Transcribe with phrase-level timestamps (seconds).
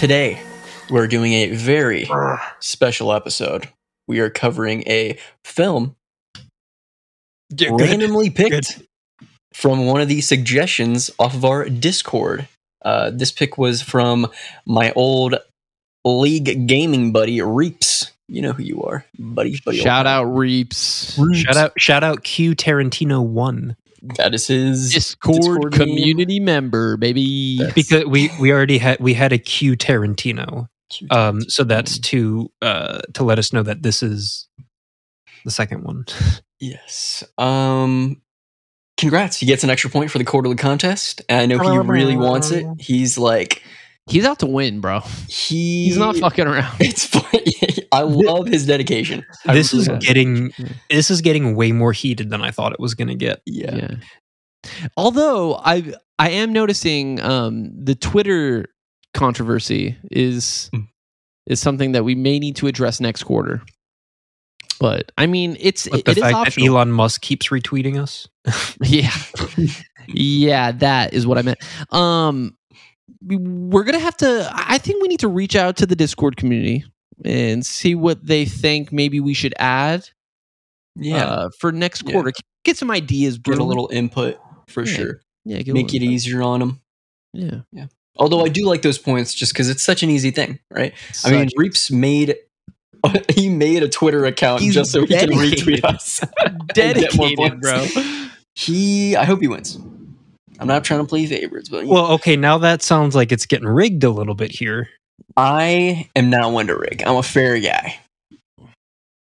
[0.00, 0.40] Today,
[0.88, 2.08] we're doing a very
[2.60, 3.68] special episode.
[4.08, 5.94] We are covering a film
[7.70, 8.80] randomly picked
[9.52, 12.48] from one of the suggestions off of our Discord.
[12.82, 14.28] Uh, this pick was from
[14.64, 15.34] my old
[16.06, 18.10] league gaming buddy Reeps.
[18.26, 19.60] You know who you are, buddy.
[19.62, 21.20] buddy Shout out Reeps.
[21.34, 23.76] Shout out, shout out Q Tarantino one
[24.16, 25.88] That is his Discord, Discord name.
[25.88, 27.58] community member, baby.
[27.58, 30.68] That's- because we we already had we had a Q Tarantino.
[30.90, 31.12] Cute.
[31.12, 34.48] Um, so that's to uh to let us know that this is
[35.44, 36.04] the second one.
[36.62, 37.24] Yes.
[37.38, 38.20] Um
[38.98, 39.38] congrats.
[39.38, 41.22] He gets an extra point for the quarterly contest.
[41.30, 42.66] I know he really wants it.
[42.78, 43.62] He's like
[44.08, 45.00] He's out to win, bro.
[45.28, 46.74] he He's not fucking around.
[46.80, 47.44] It's funny.
[47.92, 49.24] I love his dedication.
[49.46, 50.06] I This is really do.
[50.06, 50.52] getting
[50.90, 53.40] this is getting way more heated than I thought it was going to get.
[53.46, 53.74] yeah.
[53.76, 53.94] Yeah.
[54.96, 58.66] Although I I am noticing um the Twitter
[59.14, 60.86] controversy is Mm.
[61.46, 63.62] is something that we may need to address next quarter.
[64.80, 66.64] But I mean, it's But it, the it is fact that.
[66.64, 68.28] Elon Musk keeps retweeting us.
[68.82, 69.12] Yeah.
[70.08, 71.58] yeah, that is what I meant.
[71.92, 72.56] Um we-
[73.22, 76.84] we're to have to I think we need to reach out to the Discord community
[77.24, 80.08] and see what they think maybe we should add
[80.96, 81.24] Yeah.
[81.24, 82.12] uh, for next Yeah.
[82.12, 82.32] quarter.
[82.64, 84.38] Get some ideas, Get a little input
[84.68, 84.92] for Yeah.
[84.96, 85.20] sure.
[85.44, 86.80] yeah, get Make it easier on them
[87.32, 87.60] Yeah.
[87.72, 87.86] Yeah
[88.18, 90.92] although I do like those points just because it's such an easy thing, right?
[91.24, 92.36] I mean, Reeps made
[93.34, 96.20] he made a Twitter account He's just so he can retweet us.
[96.74, 97.86] dedicated, bro.
[98.54, 99.78] He I hope he wins.
[100.60, 103.68] I'm not trying to play favorites, but Well, okay, now that sounds like it's getting
[103.68, 104.88] rigged a little bit here.
[105.36, 107.02] I am not one to rig.
[107.04, 107.98] I'm a fair guy.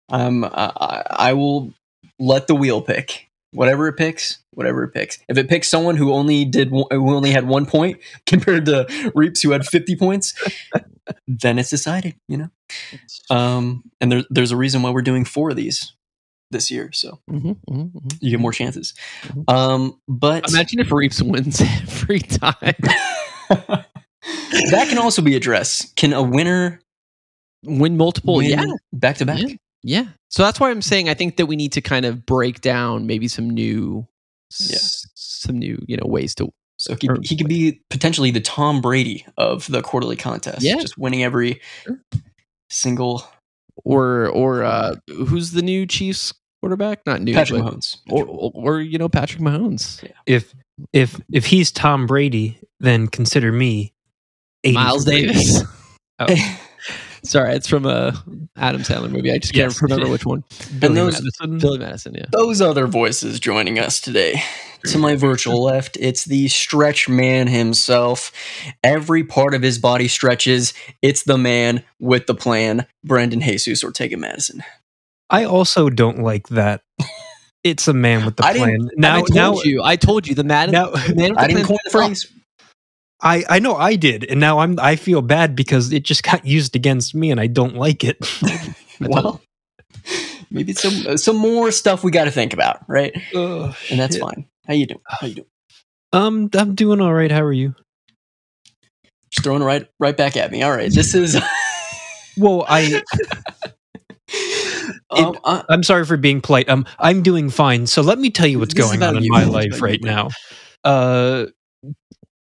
[0.09, 0.44] I'm.
[0.44, 1.72] I, I I will
[2.19, 4.38] let the wheel pick whatever it picks.
[4.53, 5.19] Whatever it picks.
[5.28, 9.43] If it picks someone who only did who only had one point compared to Reeps
[9.43, 10.34] who had 50 points,
[11.28, 12.15] then it's decided.
[12.28, 12.50] You know.
[13.31, 15.93] Um, and there, there's a reason why we're doing four of these
[16.50, 18.19] this year, so Mhm, mhm, mhm.
[18.20, 18.94] you get more chances.
[19.25, 19.44] Mhm.
[19.53, 22.54] Um, but Imagine if Reeps wins every time.
[23.50, 25.94] that can also be addressed.
[25.97, 26.81] Can a winner
[27.64, 29.41] Win multiple, win yeah, back to back?
[29.41, 29.54] Yeah.
[29.82, 30.04] yeah.
[30.31, 33.06] So that's why I'm saying I think that we need to kind of break down
[33.08, 34.06] maybe some new,
[34.53, 36.50] s- some new, you know, ways to.
[36.78, 40.62] So he, he could be potentially the Tom Brady of the quarterly contest.
[40.62, 40.76] Yeah.
[40.76, 42.00] Just winning every Sure.
[42.70, 43.26] single
[43.84, 47.06] Or or uh who's the new Chiefs quarterback?
[47.06, 47.97] Not new, Patrick but- Mahomes.
[48.11, 50.55] Or, or or you know Patrick Mahomes, If
[50.93, 53.93] if if he's Tom Brady, then consider me
[54.65, 55.05] 80 Miles.
[55.05, 55.62] Davis.
[56.21, 56.27] Oh.
[57.22, 58.12] Sorry, it's from a
[58.56, 59.31] Adam Sandler movie.
[59.31, 59.81] I just can't Yes.
[59.83, 60.43] remember which one.
[60.81, 61.59] Billy those- Madison.
[61.59, 62.25] Billy Madison, yeah.
[62.33, 64.41] Those other voices joining us today.
[64.87, 68.33] To my virtual left, it's the stretch man himself.
[68.83, 70.75] Every part of his body stretches.
[71.03, 74.62] It's the man with the plan, Brandon Jesus Ortega Madison.
[75.31, 76.83] I also don't like that.
[77.65, 78.88] It's a man with the I plan.
[78.97, 79.83] Now, I told now, you.
[79.83, 80.34] I told you.
[80.34, 80.71] The man.
[80.71, 82.33] now, the man with I the didn't plan- coin the phrase.
[83.21, 86.47] I I know I did, and now I'm I feel bad because it just got
[86.47, 88.17] used against me, and I don't like it.
[89.00, 89.41] Well,
[90.53, 93.12] maybe some uh, some more stuff we got to think about, right?
[93.34, 94.22] Ugh, And that's shit.
[94.22, 94.47] fine.
[94.69, 95.01] How you doing?
[95.06, 95.49] How you doing?
[96.12, 97.31] Um, I'm doing all right.
[97.33, 97.75] How are you?
[99.31, 100.62] Just throwing it right right back at me.
[100.62, 101.37] All right, this is.
[102.37, 103.03] Well, I
[105.11, 106.69] um, uh, I'm sorry for being polite.
[106.69, 107.87] Um, I'm doing fine.
[107.87, 109.31] So let me tell you what's going on in you.
[109.31, 110.06] my This life right you.
[110.06, 110.29] now.
[110.85, 111.47] Uh,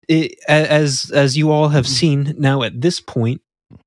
[0.07, 1.73] it, as as you all Mm-hmm.
[1.75, 3.41] have seen now at this point,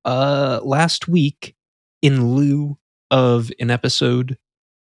[0.05, 1.55] uh, last week
[2.03, 2.79] in lieu
[3.11, 4.39] of an episode,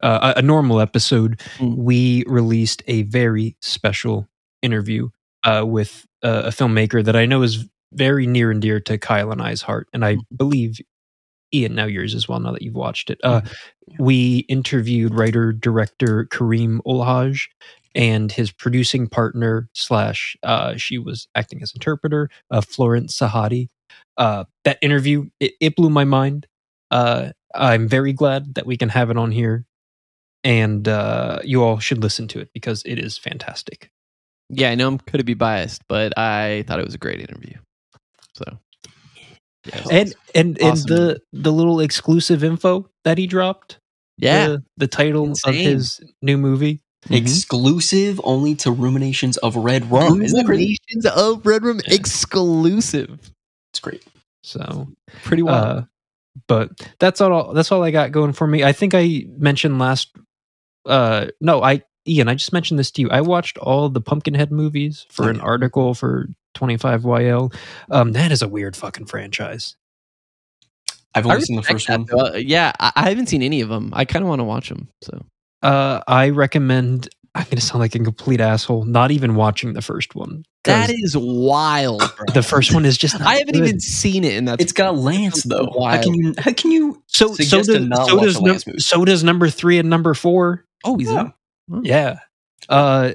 [0.04, 1.78] uh, a a normal episode, Mm.
[1.78, 4.28] we released a very special
[4.62, 5.10] interview
[5.46, 9.32] uh, with uh, a filmmaker that I know is very near and dear to Kyle
[9.32, 10.36] and I's heart, and I Mm-hmm.
[10.38, 10.80] believe
[11.54, 12.40] Ian now yours as well.
[12.40, 13.42] Now that you've watched it, uh,
[14.00, 17.48] we interviewed writer director Kareem Olhaj
[17.96, 23.68] and his producing partner slash uh, she was acting as interpreter uh, Florence Sahadi.
[24.18, 26.48] Uh, that interview it, it blew my mind.
[26.92, 29.66] Uh, I'm very glad that we can have it on here,
[30.44, 33.90] and uh, you all should listen to it because it is fantastic.
[34.50, 37.58] Yeah, I know I'm could be biased, but I thought it was a great interview.
[38.36, 38.46] So,
[39.66, 43.78] yeah, it was And and and the the little exclusive info that he dropped.
[44.18, 46.82] yeah, the, the title of his new movie.
[47.10, 50.22] exclusive only to Ruminations of Red Rum.
[50.22, 50.78] Isn't that crazy?
[50.94, 51.96] Ruminations of Red Rum Yeah.
[51.96, 53.32] exclusive.
[53.72, 54.04] It's great.
[54.44, 54.88] So
[55.24, 55.56] Pretty well.
[55.56, 55.84] Uh,
[56.48, 57.54] but that's all.
[57.54, 58.64] That's all I got going for me.
[58.64, 60.10] I think I mentioned last.
[60.86, 63.10] Uh, no, I Ian, I just mentioned this to you.
[63.10, 67.54] I watched all the Pumpkinhead movies for an article for 25YL.
[67.90, 69.76] Um, that is a weird fucking franchise.
[71.16, 72.08] I've I only seen the first that, one.
[72.10, 72.18] though.
[72.34, 73.92] Uh, yeah, I, I haven't seen any of them.
[73.94, 74.90] I kind of want to watch them.
[75.04, 75.26] So
[75.62, 77.08] Uh, I recommend.
[77.36, 78.86] I'm going to sound like a complete asshole.
[78.86, 80.44] Not even watching the first one.
[80.66, 82.00] That is wild.
[82.00, 82.26] Bro.
[82.34, 83.18] the first one is just.
[83.20, 83.64] Not I haven't good.
[83.68, 85.72] even seen it, and that's It's got Lance though.
[85.84, 86.34] How can you?
[86.38, 87.02] How can you?
[87.08, 87.28] so.
[87.30, 88.80] So suggest does, not so does a num- Lance movie.
[88.80, 90.66] so does number three and number four.
[90.84, 91.32] Oh, he's Yeah.
[91.72, 91.86] in.
[91.86, 92.20] Yeah.
[92.70, 93.14] Uh,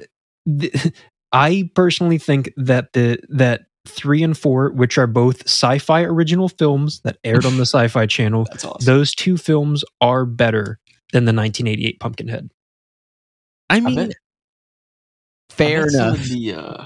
[0.59, 0.73] th-
[1.31, 7.01] I personally think that the that three and four, which are both sci-fi original films
[7.01, 8.85] that aired on the Sci-Fi Channel, That's awesome.
[8.85, 10.79] those two films are better
[11.13, 12.49] than the 1988 Pumpkinhead.
[13.69, 14.15] I mean, bet-
[15.49, 15.91] fair I enough.
[15.91, 16.85] Some of the uh,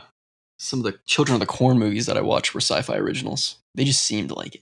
[0.60, 3.58] some of the Children of the Corn movies that I watched were sci-fi originals.
[3.76, 4.62] They just seemed like it.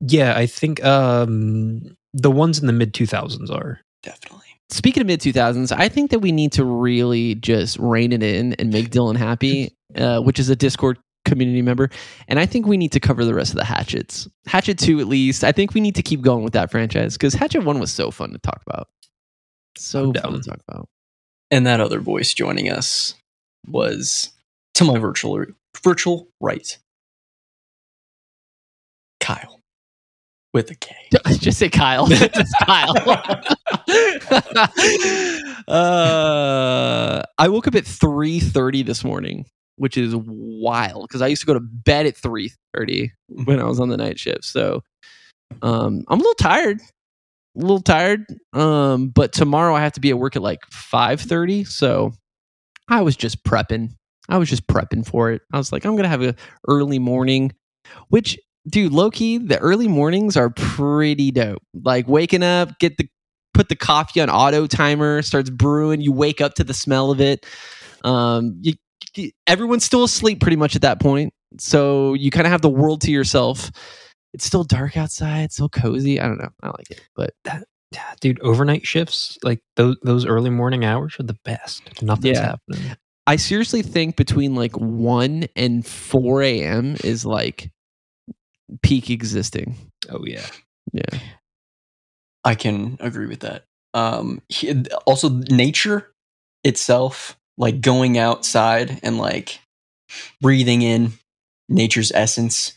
[0.00, 3.80] Yeah, I think um, the ones in the mid 2000s are.
[4.02, 4.40] Definitely.
[4.74, 8.54] Speaking of mid 2000s, I think that we need to really just rein it in
[8.54, 11.90] and make Dylan happy, uh, which is a Discord community member.
[12.26, 14.26] And I think we need to cover the rest of the Hatchets.
[14.46, 15.44] Hatchet 2, at least.
[15.44, 18.10] I think we need to keep going with that franchise because Hatchet 1 was so
[18.10, 18.88] fun to talk about.
[19.76, 20.88] So fun to talk about.
[21.52, 23.14] And that other voice joining us
[23.68, 24.32] was
[24.74, 25.46] to my virtual
[25.84, 26.78] virtual right,
[29.20, 29.53] Kyle,
[30.54, 30.94] with a K.
[31.38, 32.06] Just say Kyle.
[32.06, 32.94] Just Kyle.
[35.68, 39.44] uh, I woke up at 3.30 this morning,
[39.76, 43.80] which is wild because I used to go to bed at 3.30 when I was
[43.80, 44.44] on the night shift.
[44.44, 44.82] So
[45.60, 46.80] um, I'm a little tired.
[46.80, 48.24] A little tired.
[48.52, 51.66] Um, but tomorrow I have to be at work at like 5.30.
[51.66, 52.12] So
[52.88, 53.90] I was just prepping.
[54.28, 55.42] I was just prepping for it.
[55.52, 56.34] I was like, I'm going to have a
[56.66, 57.52] early morning,
[58.08, 58.38] which
[58.68, 61.62] dude, low key, the early mornings are pretty dope.
[61.74, 63.08] Like waking up, get the
[63.52, 66.00] put the coffee on auto timer, starts brewing.
[66.00, 67.46] You wake up to the smell of it.
[68.02, 68.74] Um, you,
[69.16, 72.68] you- everyone's still asleep pretty much at that point, so you kind of have the
[72.70, 73.70] world to yourself.
[74.32, 76.20] It's still dark outside, still cozy.
[76.20, 76.48] I don't know.
[76.62, 81.22] I like it, but Yeah, Dude, overnight shifts, like those those early morning hours are
[81.22, 82.02] the best.
[82.02, 82.56] Nothing's Yeah.
[82.70, 82.96] happening.
[83.28, 86.96] I seriously think between like one and four a.m.
[87.04, 87.70] is like
[88.82, 89.76] peak existing.
[90.10, 90.46] Oh yeah.
[90.92, 91.18] Yeah.
[92.44, 93.64] I can agree with that.
[93.94, 96.10] Um, he- also, nature
[96.62, 99.60] itself, like going outside and like
[100.40, 101.12] breathing in
[101.68, 102.72] nature's essence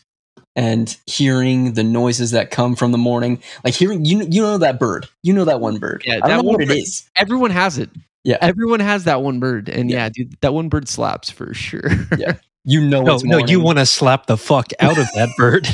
[0.56, 4.78] and hearing the noises that come from the morning, like hearing you you know that
[4.78, 6.02] bird, you know that one bird.
[6.06, 7.08] Yeah, I don't that know what one bird- is.
[7.16, 7.90] Everyone has it.
[8.24, 8.38] Yeah.
[8.40, 9.68] Everyone has that one bird.
[9.68, 10.04] And Yeah.
[10.04, 11.90] yeah, dude, that one bird slaps for sure.
[12.16, 12.34] Yeah.
[12.68, 15.66] You know No, it's no, you want to slap the fuck out of that bird.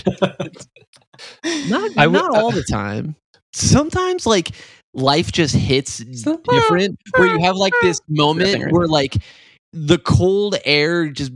[1.68, 3.16] not I not uh, all the time.
[3.52, 4.52] Sometimes like
[4.94, 9.16] life just hits different where you have like this moment where like
[9.72, 11.32] the cold air just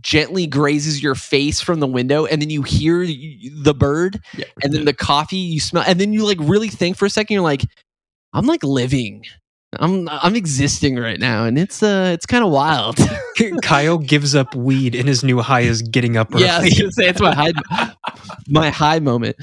[0.00, 4.44] gently grazes your face from the window and then you hear the bird Yeah.
[4.62, 7.34] and then the coffee you smell and then you like really think for a second
[7.34, 7.64] you're like
[8.32, 9.24] i'm like living
[9.78, 12.98] i'm i'm existing right now and it's uh it's kind of wild
[13.62, 16.44] Kyle gives up weed and his new high is getting up early.
[16.44, 17.52] yeah I was gonna say it's my high
[18.48, 19.36] my high moment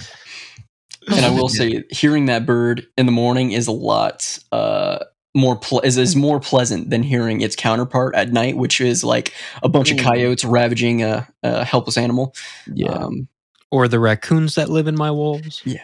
[1.10, 5.00] and I will say, hearing that bird in the morning is a lot uh,
[5.34, 9.34] more ple- is, is more pleasant than hearing its counterpart at night, which is like
[9.64, 12.36] a bunch of coyotes ravaging a, a helpless animal.
[12.74, 13.30] yeah Um,
[13.72, 15.62] or the raccoons that live in my walls.
[15.64, 15.80] yeah.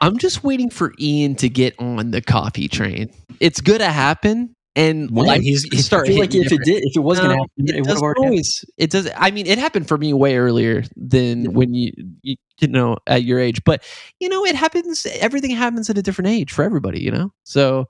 [0.00, 3.10] I'm just waiting for ian to get on the coffee train
[3.40, 5.26] it's gonna happen and When?
[5.26, 7.36] life He's- he's- I start feel like if it did, if it was going to
[7.36, 8.30] No, happen, it, it would doesn't have already happened.
[8.30, 8.64] always.
[8.78, 9.10] It does.
[9.16, 11.48] I mean, it happened for me way earlier than Yeah.
[11.50, 13.64] when you, you you know at your age.
[13.64, 13.82] But
[14.20, 15.04] you know, it happens.
[15.18, 17.00] Everything happens at a different age for everybody.
[17.02, 17.88] You know, so.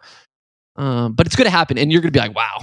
[0.76, 2.60] Um, but it's going to happen, and you're going to be like, "Wow,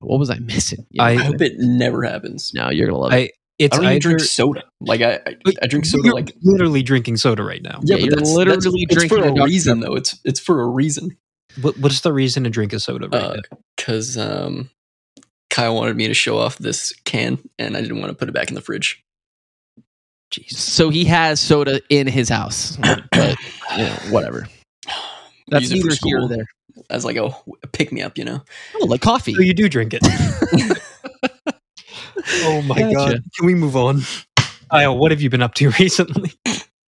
[0.00, 1.04] what was I missing?" You know?
[1.04, 2.52] I- I hope it never happens.
[2.54, 3.32] no, you're going to love it.
[3.60, 4.64] I it's I don't even either, drink soda.
[4.80, 7.80] Like I, I, I drink soda You're like literally drinking soda right now.
[7.84, 9.46] Yeah, you're literally it's drinking for a a Dr.
[9.46, 9.94] reason though.
[9.94, 11.16] It's it's for a reason.
[11.60, 13.56] What, what's the reason to drink a soda right Uh.
[13.76, 14.70] Because um,
[15.50, 18.32] Kyle wanted me to show off this can, and I didn't want to put it
[18.32, 19.04] back in the fridge.
[20.32, 20.60] Jesus.
[20.60, 22.76] So he has soda in his house,
[23.12, 23.36] but
[23.76, 24.48] you know, whatever.
[25.48, 26.28] That's Use it for neither here nor school.
[26.28, 26.46] there.
[26.90, 27.30] As like a
[27.72, 28.42] pick me up, you know.
[28.74, 29.34] Oh, like coffee.
[29.34, 30.02] So you do drink it.
[32.42, 32.94] oh my Gotcha.
[32.94, 33.24] god.
[33.36, 34.00] Can we move on?
[34.70, 36.32] Kyle, what have you been up to recently?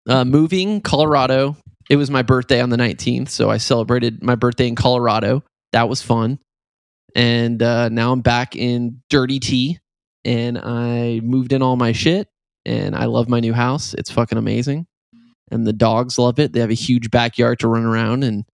[0.08, 1.56] uh, moving Colorado.
[1.90, 5.44] It was my birthday on the 19th, so I celebrated my birthday in Colorado.
[5.74, 6.40] That was fun.
[7.16, 9.80] And uh, now I'm back in Dirty Tea,
[10.26, 12.28] and I moved in all my shit,
[12.66, 13.94] and I love my new house.
[13.94, 14.88] It's fucking amazing,
[15.52, 16.54] and the dogs love it.
[16.54, 18.46] They have a huge backyard to run around, and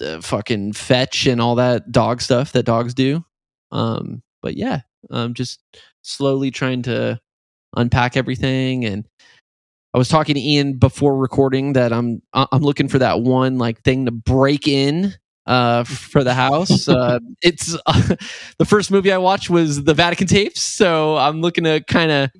[0.00, 3.24] uh, fucking fetch and all that dog stuff that dogs do.
[3.72, 5.60] Um, but yeah, um, just
[6.02, 7.20] slowly trying to
[7.76, 8.84] unpack everything.
[8.84, 9.06] And
[9.94, 13.82] I was talking to Ian before recording that I'm I'm looking for that one like
[13.82, 15.14] thing to break in
[15.46, 18.14] uh for the house uh it's uh,
[18.58, 22.30] the first movie i watched was the vatican tapes so i'm looking to kind of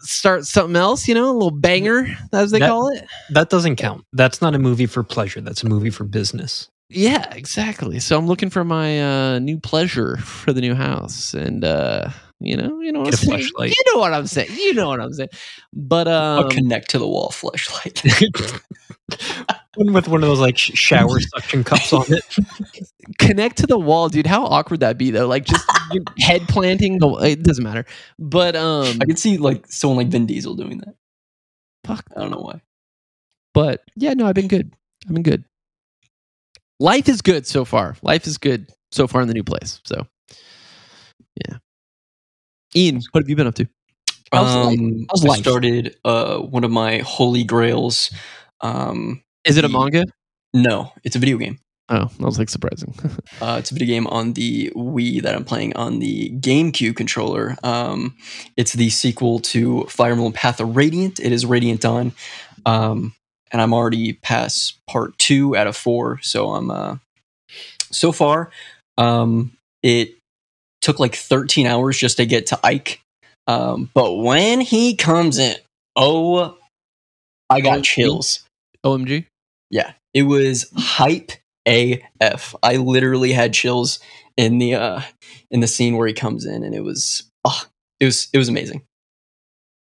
[0.00, 3.76] start something else you know a little banger as they That- call it That doesn't
[3.76, 4.04] count.
[4.14, 5.42] That's not a movie for pleasure.
[5.42, 6.68] That's a movie for business.
[6.94, 9.00] Yeah exactly so i'm looking for my
[9.34, 12.08] uh new pleasure for the new house and uh
[12.40, 13.50] you know you know what Get a I'm saying?
[13.56, 13.68] fleshlight.
[13.70, 15.28] you know what i'm saying you know what i'm saying
[15.72, 18.02] but a um connect to the wall flashlight.
[19.76, 22.22] One with one of those like shower suction cups on it.
[23.18, 25.64] connect to the wall dude how awkward that be though like just
[26.18, 27.84] head planting the it doesn't matter
[28.18, 30.94] but um I could see like someone like Vin Diesel doing that.
[31.84, 32.60] fuck I don't know why.
[33.54, 34.72] But yeah, no, I've been good.
[35.06, 35.44] I've been good.
[36.82, 37.96] Life is good so far.
[38.02, 39.80] Life is good so far in the new place.
[39.84, 40.04] So
[41.46, 41.58] yeah.
[42.74, 43.68] Ian, what have you been up to?
[44.32, 44.78] How's life?
[44.80, 45.38] Um, How's I life?
[45.38, 48.10] started uh, one of my holy grails.
[48.62, 50.04] Um, Is it a manga?
[50.54, 51.60] no, it's a video game.
[51.88, 52.94] Oh, that was like surprising.
[53.40, 57.56] Uh, it's a video game on the Wii that I'm playing on the GameCube controller.
[57.62, 58.16] Um,
[58.56, 61.18] it's the sequel to Fire Emblem Path of Radiance.
[61.20, 62.12] It is Radiant Dawn,
[62.66, 63.14] um,
[63.52, 66.20] and I'm already past part two out of four.
[66.22, 66.96] So I'm uh,
[67.90, 68.50] so far.
[68.98, 70.16] Um, it
[70.80, 73.00] took like 13 hours just to get to Ike,
[73.46, 75.56] um, but when he comes in,
[75.96, 76.56] oh,
[77.50, 77.84] I got OMG?
[77.84, 78.44] chills.
[78.84, 79.26] OMG.
[79.70, 81.32] Yeah, it was hype
[81.66, 82.54] AF.
[82.62, 83.98] I literally had chills
[84.36, 85.02] in the uh
[85.50, 87.64] in the scene where he comes in and it was oh,
[88.00, 88.82] it was it was amazing.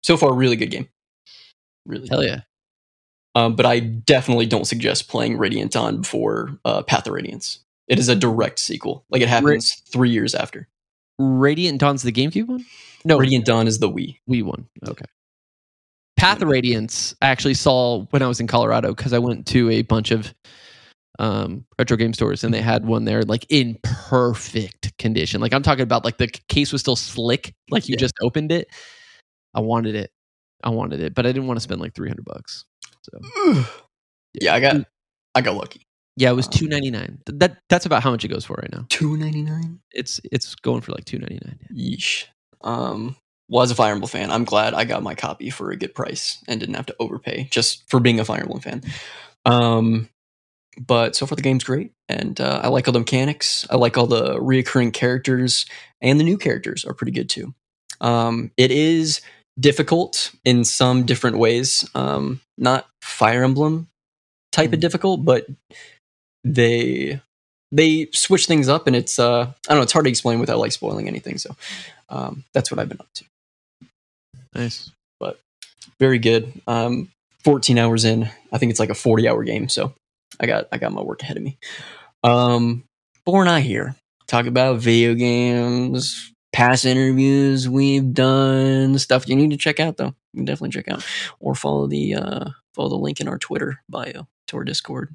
[0.03, 0.89] So far really good game.
[1.87, 2.09] Really.
[2.09, 2.41] Hell yeah.
[3.35, 7.61] Um, but I definitely don't suggest playing Radiant Dawn before uh, Path of Radiance.
[7.87, 9.05] It is a direct sequel.
[9.11, 10.69] Like it happens 3 years after.
[11.19, 12.65] Radiant Dawn's the GameCube one?
[13.05, 14.19] No, Radiant Dawn is the Wii.
[14.29, 14.67] Wii one.
[14.87, 15.05] Okay.
[16.17, 19.71] Path of Radiance I actually saw when I was in Colorado because I went to
[19.71, 20.35] a bunch of
[21.21, 25.41] um, retro game stores and they had one there like in perfect condition.
[25.41, 27.99] Like I'm talking about like the case was still slick, like you Yeah.
[28.01, 28.69] just opened it.
[29.55, 30.11] I wanted it.
[30.65, 32.65] I wanted it, but I didn't want to spend like 300 bucks.
[33.03, 33.65] So
[34.41, 34.77] yeah, I got
[35.35, 35.83] I got lucky.
[36.17, 37.19] yeah, it was Um, 299.
[37.39, 38.87] That that's about how much it goes for right now.
[38.89, 39.81] 299.
[39.93, 41.59] It's it's going for like 299.
[41.71, 41.97] Yeah.
[41.97, 42.25] Yeesh.
[42.63, 43.17] Um,
[43.49, 45.95] well, as a Fire Emblem fan, I'm glad I got my copy for a good
[45.95, 48.83] price and didn't have to overpay just for being a Fire Emblem fan.
[49.47, 50.09] Um,
[50.81, 53.67] but so far the game's great, and uh, I like all the mechanics.
[53.71, 55.67] I like all the reoccurring characters,
[56.03, 57.55] and the new characters are pretty good too.
[58.01, 59.21] Um, it is
[59.59, 61.89] difficult in some different ways.
[61.95, 63.89] Um, not Fire Emblem
[64.53, 64.83] type of Mhm.
[64.83, 65.47] difficult, but
[66.45, 67.21] they
[67.71, 69.83] they switch things up, and it's uh, I don't know.
[69.83, 71.37] It's hard to explain without like spoiling anything.
[71.39, 71.55] So
[72.09, 73.25] um, that's what I've been up to.
[74.55, 74.91] Nice.
[75.21, 75.39] But
[76.01, 76.53] very good.
[76.67, 77.11] Um,
[77.45, 78.29] 14 hours in.
[78.53, 79.69] I think it's like a 40 hour game.
[79.69, 79.93] So
[80.41, 81.59] I got I got my work ahead of me.
[82.25, 82.85] Um,
[83.25, 83.95] but we're not here.
[84.27, 90.15] Talk about video games, past interviews we've done, stuff you need to check out though.
[90.33, 91.05] You can definitely check out
[91.41, 95.15] or follow the uh, follow the link in our Twitter bio to our Discord.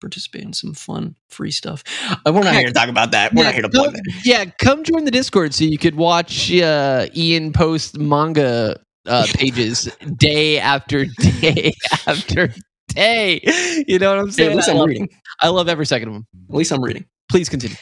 [0.00, 1.82] Participate in some fun free stuff.
[2.26, 3.32] Uh, we're not Yeah, here to talk about that.
[3.32, 4.04] We're yeah, not here to plug come, that.
[4.24, 9.84] yeah, come join the Discord so you could watch uh, Ian post manga uh, pages
[10.16, 11.72] day after day
[12.06, 12.52] after
[12.88, 13.40] day.
[13.86, 14.50] You know what I'm Hey, saying?
[14.50, 15.08] at least I, I'm love, reading.
[15.40, 16.26] I love every second of them.
[16.50, 17.06] At least I'm reading.
[17.30, 17.76] Please continue.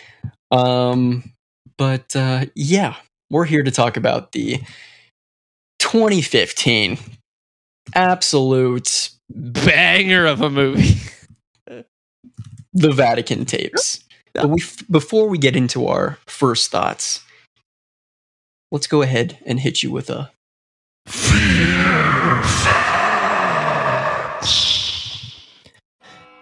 [0.53, 1.25] Um,
[1.77, 2.97] but uh, yeah,
[3.31, 4.61] we're here to talk about the
[5.79, 6.99] 2015
[7.95, 11.01] absolute Banger of a movie.
[12.73, 14.05] the Vatican tapes.
[14.35, 17.23] But we, before we get into our first thoughts,
[18.71, 20.31] let's go ahead and hit you with a.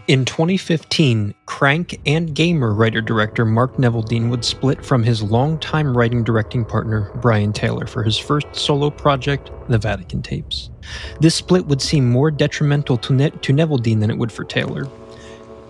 [0.09, 6.25] In 2015, crank and gamer writer director Mark Neveldine would split from his longtime writing
[6.25, 10.71] directing partner Brian Taylor for his first solo project, The Vatican Tapes.
[11.21, 14.89] This split would seem more detrimental to, ne- to Neveldine than it would for Taylor.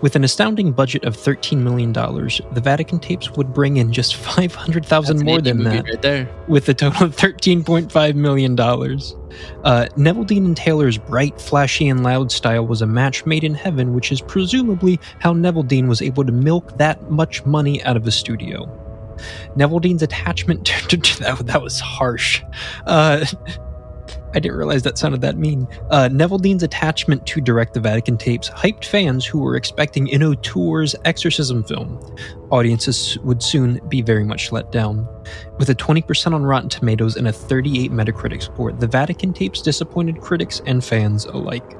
[0.01, 5.17] With an astounding budget of $13 million, The Vatican Tapes would bring in just 500000
[5.17, 6.01] That's more than that right
[6.47, 8.59] with a total of $13.5 million.
[8.59, 13.93] Uh, Neveldine and Taylor's bright, flashy, and loud style was a match made in heaven,
[13.93, 18.11] which is presumably how Neveldine was able to milk that much money out of the
[18.11, 18.65] studio.
[19.55, 22.41] Neveldine's attachment to, to- that, that was harsh.
[22.87, 23.25] Uh,
[24.33, 25.67] I didn't realize that sounded that mean.
[25.89, 30.95] Uh, Neveldine's attachment to direct the Vatican tapes hyped fans who were expecting an auteur's
[31.05, 31.99] exorcism film.
[32.49, 35.07] Audiences would soon be very much let down.
[35.59, 40.21] With a 20% on Rotten Tomatoes and a 38 Metacritic score, the Vatican tapes disappointed
[40.21, 41.77] critics and fans alike.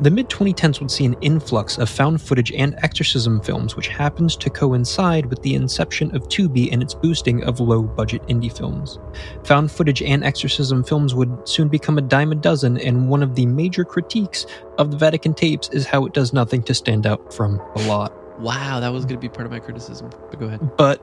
[0.00, 4.36] The mid 2010s would see an influx of found footage and exorcism films, which happens
[4.36, 8.98] to coincide with the inception of Tubi and its boosting of low budget indie films.
[9.44, 13.36] Found footage and exorcism films would soon become a dime a dozen, and one of
[13.36, 14.46] the major critiques
[14.78, 18.12] of the Vatican tapes is how it does nothing to stand out from the lot.
[18.40, 20.10] Wow, that was going to be part of my criticism.
[20.30, 20.76] But go ahead.
[20.76, 20.98] But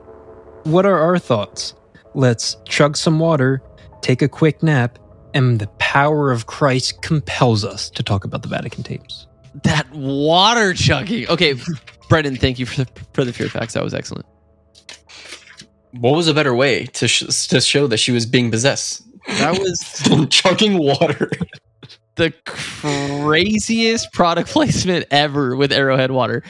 [0.64, 1.74] what are our thoughts?
[2.14, 3.62] Let's chug some water,
[4.02, 4.98] take a quick nap,
[5.34, 9.26] and the power of Christ compels us to talk about the Vatican tapes.
[9.64, 11.28] That water chugging.
[11.28, 11.54] Okay,
[12.08, 13.74] Brendan, thank you for the, for the fear facts.
[13.74, 14.26] That was excellent.
[15.92, 19.02] What was a better way to sh- to show that she was being possessed?
[19.26, 21.30] That was chugging water.
[22.16, 26.42] the craziest product placement ever with Arrowhead Water.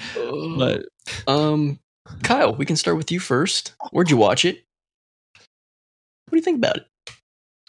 [0.57, 0.87] But
[1.27, 1.81] um,
[2.23, 3.75] Kyle, we can start with you first.
[3.91, 4.65] Where'd you watch it?
[5.35, 6.87] What do you think about it?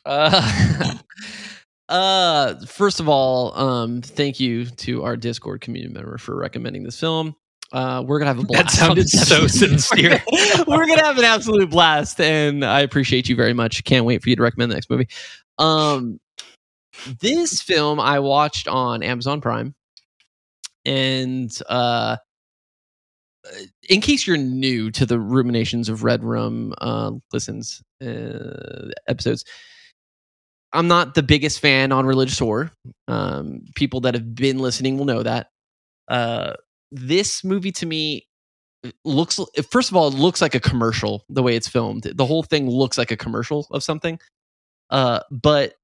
[0.05, 0.95] Uh,
[1.89, 6.99] uh, first of all, um, thank you to our Discord community member for recommending this
[6.99, 7.35] film.
[7.71, 8.65] Uh, we're gonna have a blast.
[8.65, 10.21] That sounded so sincere.
[10.67, 13.83] we're gonna have an absolute blast, and I appreciate you very much.
[13.83, 15.07] Can't wait for you to recommend the next movie.
[15.57, 16.19] Um,
[17.19, 19.73] this film I watched on Amazon Prime,
[20.85, 22.17] and uh,
[23.89, 29.43] in case you're new to the ruminations of Red Rum uh, listens uh, episodes,
[30.73, 32.71] I'm not the biggest fan on religious horror.
[33.07, 35.49] Um, people that have been listening will know that.
[36.07, 36.53] Uh,
[36.91, 38.27] this movie to me
[39.05, 39.39] looks
[39.71, 42.69] first of all it looks like a commercial the way it's filmed the whole thing
[42.69, 44.19] looks like a commercial of something
[44.89, 45.75] uh but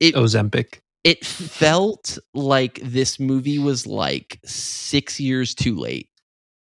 [0.00, 0.80] it Ozempic.
[1.04, 6.08] it felt like this movie was like six years too late.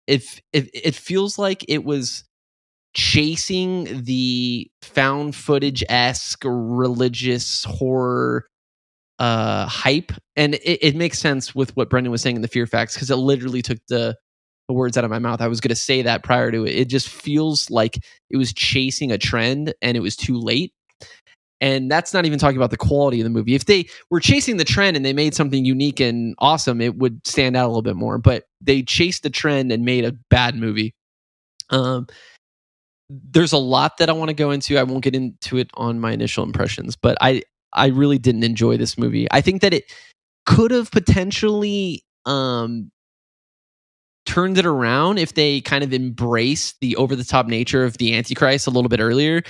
[0.06, 2.24] It it, it feels like it was
[2.94, 8.46] chasing the found footage esque religious horror
[9.18, 12.66] uh hype and it, it makes sense with what brendan was saying in the fear
[12.66, 14.16] facts because it literally took the,
[14.68, 15.40] the words out of my mouth.
[15.40, 16.74] I was going to say that prior to it.
[16.74, 17.98] It just feels like
[18.30, 20.72] it was chasing a trend and it was too late.
[21.60, 23.54] And that's not even talking about the quality of the movie.
[23.54, 27.26] If they were chasing the trend and they made something unique and awesome it would
[27.26, 30.56] stand out a little bit more but they chased the trend and made a bad
[30.56, 30.94] movie.
[31.70, 32.06] Um
[33.30, 34.78] there's a lot that i want to go into.
[34.78, 38.76] I won't get into it on my initial impressions but i i really didn't enjoy
[38.76, 39.26] this movie.
[39.30, 39.84] I think that it
[40.46, 42.90] could have potentially um
[44.24, 48.16] turned it around if they kind of embraced the over the top nature of the
[48.16, 49.42] antichrist a little bit earlier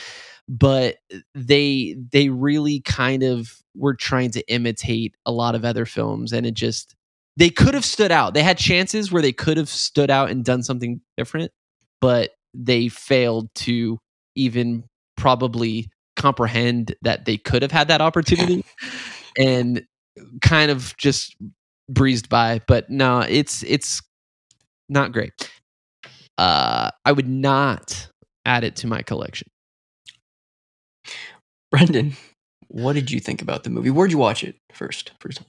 [0.48, 0.96] but
[1.35, 6.46] they they really kind of were trying to imitate a lot of other films and
[6.46, 6.94] it just
[7.38, 8.35] they could have stood out.
[8.35, 11.53] They had chances where they could have stood out and done something different
[12.01, 13.99] but they failed to
[14.35, 14.85] even
[15.17, 18.65] probably comprehend that they could have had that opportunity
[19.38, 19.83] and
[20.43, 21.37] kind of just
[21.88, 24.03] breezed by but no it's it's
[24.88, 25.51] not great
[26.38, 28.09] uh i would not
[28.45, 29.49] add it to my collection
[31.71, 32.12] Brendan,
[32.69, 33.91] what did you think about the movie?
[33.91, 35.12] Where'd you watch it first?
[35.21, 35.41] First,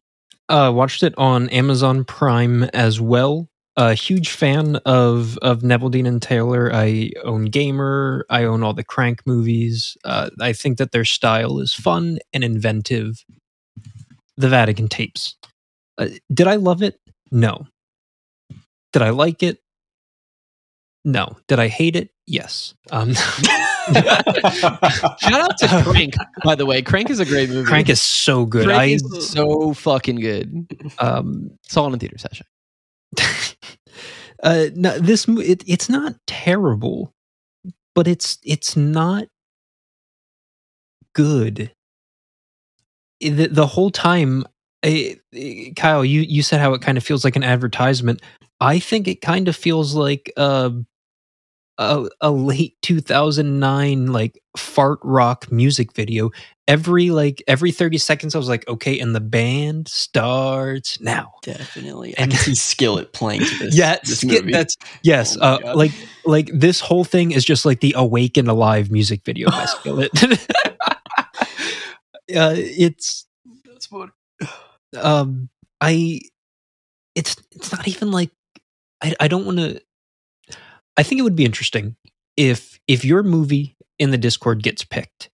[0.49, 3.49] Uh, watched it on Amazon Prime as well.
[3.75, 6.71] A huge fan of of Neveldine and Taylor.
[6.73, 8.25] I own Gamer.
[8.29, 9.97] I own all the Crank movies.
[10.03, 13.25] Uh, I think that their style is fun and inventive.
[14.37, 15.35] The Vatican tapes.
[15.97, 16.99] Uh, did I love it?
[17.31, 17.65] No.
[18.91, 19.57] Did I like it?
[21.03, 21.37] No.
[21.47, 22.11] Did I hate it?
[22.25, 22.75] Yes.
[22.91, 23.57] Um, shout
[25.33, 26.13] out to crank
[26.45, 28.63] by the way crank is a great movie Crank is so good.
[28.65, 30.67] Crank I is so fucking good
[30.99, 32.45] um, saw it in theater session
[34.43, 37.13] uh, no, this it, it's not terrible,
[37.95, 39.27] but it's it's not
[41.13, 41.71] good.
[43.21, 44.45] The, the whole time,
[45.75, 48.21] Kyle, you you said how it kind of feels like an advertisement.
[48.59, 50.73] I think it kind of feels like a
[51.77, 56.29] a, a late 2009 like fart rock music video
[56.67, 62.15] every like every 30 seconds i was like okay and the band starts now Definitely.
[62.17, 63.75] And- I can see Skillet playing to this.
[63.75, 65.91] yeah this skit- that's yes Oh uh, like
[66.25, 70.11] like this whole thing is just like the awake and alive music video by skillet
[70.23, 70.35] uh,
[72.55, 73.25] it's
[73.65, 74.11] That's what.
[74.95, 75.49] um
[75.81, 76.19] i
[77.15, 78.29] it's it's not even like
[79.01, 79.81] i, I don't want to
[80.97, 81.95] i think it would be interesting
[82.37, 85.29] if if your movie in the discord gets picked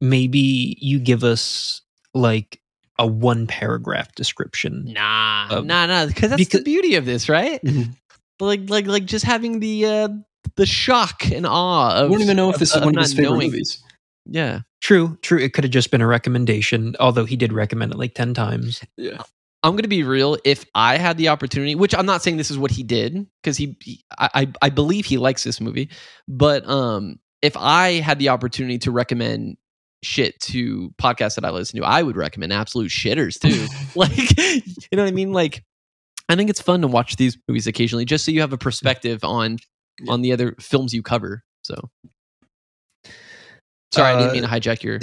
[0.00, 1.80] maybe you give us
[2.14, 2.60] like
[2.98, 4.84] a one paragraph description.
[4.92, 6.06] Nah, Um, nah, nah.
[6.06, 7.60] Because that's because- the beauty of this, right?
[7.64, 7.96] Mhm.
[8.38, 10.08] Like, like, like, just having the uh
[10.56, 12.10] the shock and awe of.
[12.10, 13.50] don't even know if of- this is one of his favorite knowing.
[13.50, 13.82] movies.
[14.26, 15.38] Yeah, True, true.
[15.40, 18.80] It could have just been a recommendation, although he did recommend it like 10 times.
[18.96, 19.22] Yeah.
[19.64, 20.36] I'm gonna be real.
[20.44, 23.56] If I had the opportunity, which I'm not saying this is what he did, because
[23.56, 25.88] he, he- I, I, believe he likes this movie,
[26.28, 29.56] but um, if I had the opportunity to recommend
[30.02, 33.66] shit to podcasts that I listen to, I would recommend absolute shitters too.
[33.98, 35.32] like, you know what I mean?
[35.32, 35.64] Like,
[36.28, 39.24] I think it's fun to watch these movies occasionally, just so you have a perspective
[39.24, 39.58] on
[40.08, 41.42] on the other films you cover.
[41.62, 41.88] So,
[43.92, 44.98] sorry, I didn't Uh, mean to hijack your.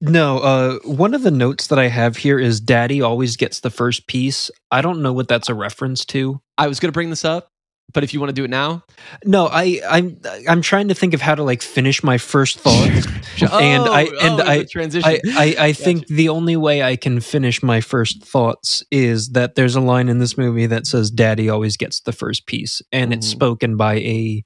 [0.00, 3.70] No, uh, one of the notes that I have here is Daddy always gets the
[3.70, 4.50] first piece.
[4.70, 6.40] I don't know what that's a reference to.
[6.58, 7.48] I was gonna bring this up,
[7.92, 8.82] but if you want to do it now,
[9.24, 13.06] No, I, I'm I'm trying to think of how to like finish my first thoughts.
[13.52, 15.08] and I Oh, and oh, I, transition.
[15.08, 15.20] I,
[15.58, 19.76] I, I think the only way I can finish my first thoughts is that there's
[19.76, 23.28] a line in this movie that says "Daddy always gets the first piece," and it's
[23.28, 23.30] Mhm.
[23.30, 24.44] spoken by a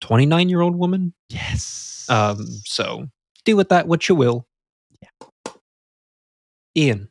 [0.00, 1.14] 29 year old woman.
[1.28, 2.06] yes.
[2.08, 3.06] Um, so
[3.50, 4.46] do with that what you will.
[5.00, 5.52] Yeah.
[6.76, 7.10] Ian,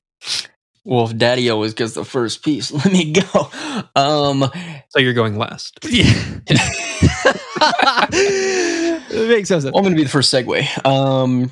[0.86, 3.50] Well, if Daddy always gets the first piece, let me go.
[3.96, 4.50] Um,
[4.90, 5.80] so you're going last.
[5.90, 6.06] yeah.
[8.12, 9.66] it makes sense.
[9.66, 10.86] I'm going to be the first segue.
[10.86, 11.52] Um,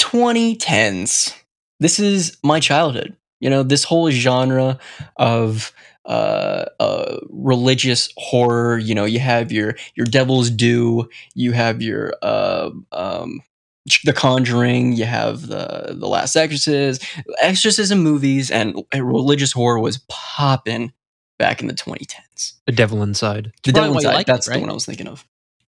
[0.00, 1.34] 2010s.
[1.80, 3.16] This is my childhood.
[3.40, 4.78] You know, this whole genre
[5.16, 5.72] of
[6.08, 8.78] uh, uh, religious horror.
[8.78, 11.08] You know, you have your your Devil's Due.
[11.34, 13.42] You have your uh, um,
[14.04, 14.92] The Conjuring.
[14.94, 17.04] You have the the Last Exorcist,
[17.40, 20.92] exorcism movies, and religious horror was popping
[21.38, 22.54] back in the 2010s.
[22.66, 23.52] The Devil Inside.
[23.64, 24.12] The Devil Inside.
[24.14, 24.54] like it, that's right?
[24.56, 25.24] the one I was thinking of.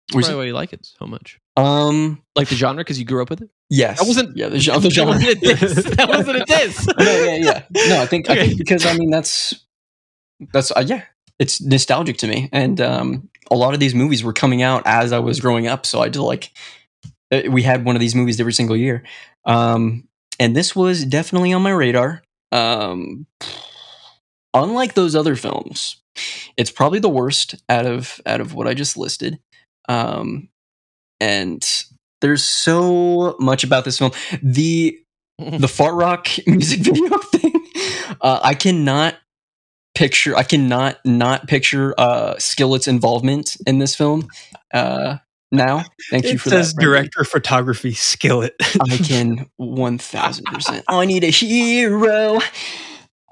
[0.10, 1.40] That's Was probably why you like it so much.
[1.56, 2.22] Um.
[2.36, 3.50] Like the genre because you grew up with it.
[3.70, 4.00] Yes.
[4.00, 4.48] That wasn't- Yeah.
[4.50, 5.84] The, genre- That wasn't a diss.
[5.96, 6.88] That wasn't a diss.
[6.88, 7.24] no.
[7.24, 7.36] Yeah.
[7.36, 7.64] Yeah.
[7.90, 8.02] No.
[8.02, 8.30] I think.
[8.30, 9.54] I think because I mean that's
[10.54, 11.04] that's uh, yeah.
[11.38, 15.14] It's nostalgic to me, and um, a lot of these movies were coming out as
[15.14, 16.52] I was growing up, so I just like
[17.32, 19.04] we had one of these movies every single year.
[19.46, 20.08] Um,
[20.40, 22.24] and this was definitely on my radar.
[22.52, 23.28] Um,
[24.54, 25.98] unlike those other films,
[26.58, 29.40] it's probably the worst out of out of what I just listed.
[29.88, 30.50] Um,
[31.20, 31.66] and
[32.22, 34.12] there's so much about this film.
[34.42, 35.00] The
[35.38, 37.66] the fart rock music video thing.
[38.22, 39.16] Uh, I cannot
[39.96, 40.36] picture.
[40.36, 44.28] I cannot not picture uh, Skillet's involvement in this film.
[44.74, 45.18] Uh,
[45.52, 46.76] now, thank you for says that.
[46.76, 46.94] Brendan.
[47.04, 48.56] director of photography Skillet.
[48.60, 50.86] I can one thousand percent.
[50.88, 52.40] I need a hero.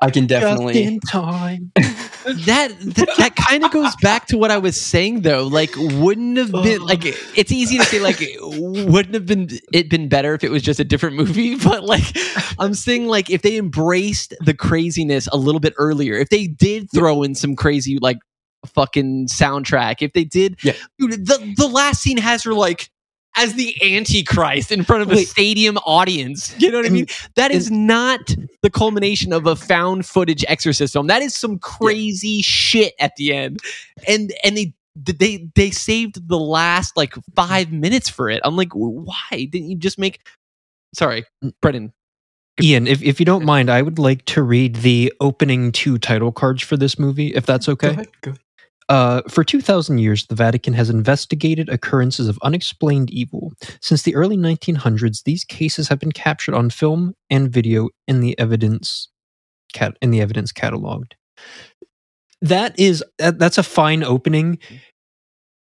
[0.02, 0.74] I can definitely.
[0.74, 1.72] Just in time.
[1.76, 5.44] that that, that kind of goes back to what I was saying though.
[5.48, 10.08] Like, wouldn't have been like it's easy to say like wouldn't have been it been
[10.08, 11.56] better if it was just a different movie.
[11.68, 12.18] But like,
[12.60, 16.90] I'm saying like if they embraced the craziness a little bit earlier, if they did
[16.92, 18.18] throw in some crazy like
[18.68, 20.74] fucking soundtrack, if they did, Yeah.
[21.00, 22.90] dude, the the last scene has her like.
[23.40, 26.56] As the Antichrist in front of a stadium audience.
[26.60, 27.08] You know what I And- mean?
[27.36, 31.06] That is not the culmination of a found footage exorcism.
[31.06, 33.60] That is some crazy shit at the end.
[34.08, 38.42] And and they they they saved the last like five minutes for it.
[38.44, 40.26] I'm like, why didn't you just make?
[40.96, 41.54] Sorry, mm.
[41.62, 41.94] Brendan.
[42.60, 46.32] Ian, if, if you don't mind, I would like to read the opening two title
[46.32, 47.90] cards for this movie, if that's Go okay.
[47.90, 48.42] ahead, go ahead.
[48.90, 53.52] Uh, for 2,000 years, the Vatican has investigated occurrences of unexplained evil.
[53.82, 58.38] Since the early 1900s, these cases have been captured on film and video in the
[58.40, 59.10] evidence
[59.74, 61.14] cat in the evidence cataloged.
[62.42, 64.60] That is that's a fine opening.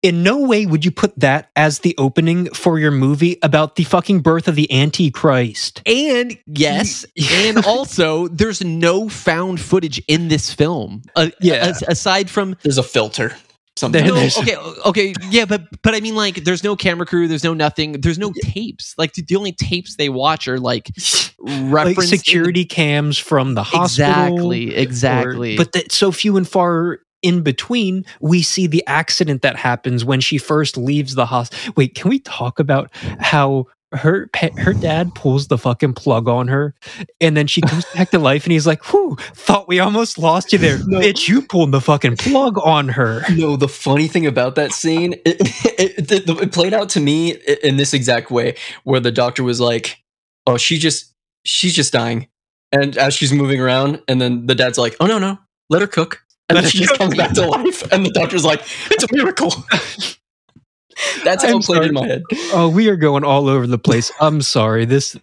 [0.03, 3.83] In no way would you put that as the opening for your movie about the
[3.83, 5.81] fucking birth of the Antichrist.
[5.87, 11.01] And yes, and also there's no found footage in this film.
[11.15, 11.55] Uh, Yeah.
[11.55, 13.35] as- aside from There's a filter.
[13.75, 14.07] Something.
[14.07, 14.55] No, okay,
[14.87, 18.17] okay, yeah, but but I mean, like, there's no camera crew, there's no nothing, there's
[18.17, 18.95] no tapes.
[18.97, 20.89] Like, the only tapes they watch are like
[21.39, 23.83] Like reference security cams from the hospital.
[23.83, 25.57] Exactly, or- exactly.
[25.57, 30.21] but that so few and far in between, we see the accident that happens when
[30.21, 31.73] she first leaves the hospital.
[31.75, 36.75] Wait, can we talk about how her her dad pulls the fucking plug on her,
[37.21, 40.51] and then she comes back to life, and he's like, "Whew, thought we almost lost
[40.51, 40.99] you there, No.
[40.99, 41.27] bitch!
[41.27, 45.37] You pulled the fucking plug on her." No, the funny thing about that scene, it,
[45.79, 49.61] it, it, it played out to me in this exact way, where the doctor was
[49.61, 49.97] like,
[50.45, 51.13] "Oh, she just,
[51.45, 52.27] she's just dying,"
[52.73, 55.37] and as she's moving around, and then the dad's like, "Oh no, no,
[55.69, 58.61] let her cook," and then she just comes back to life, and the doctor's like,
[58.91, 59.53] "It's a miracle."
[61.23, 62.23] That's how I'm it played in my head.
[62.53, 64.11] Oh, we are going all over the place.
[64.19, 64.85] I'm sorry.
[64.85, 65.15] This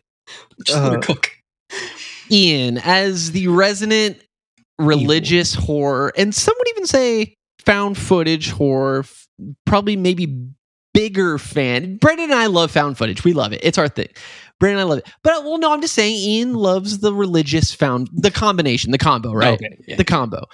[0.64, 1.30] Just Uh, cook.
[2.30, 4.18] Ian, as the resident
[4.78, 7.34] religious horror, and some would even say
[7.64, 9.04] found footage horror,
[9.66, 10.44] probably maybe
[10.92, 11.96] bigger fan.
[11.96, 13.24] Brendan and I love found footage.
[13.24, 13.60] We love it.
[13.62, 14.08] It's our thing.
[14.60, 15.08] Brendan and I love it.
[15.24, 19.32] But well, no, I'm just saying Ian loves the religious found the combination, the combo,
[19.32, 19.54] right?
[19.54, 19.96] Okay, yeah.
[19.96, 20.44] The combo.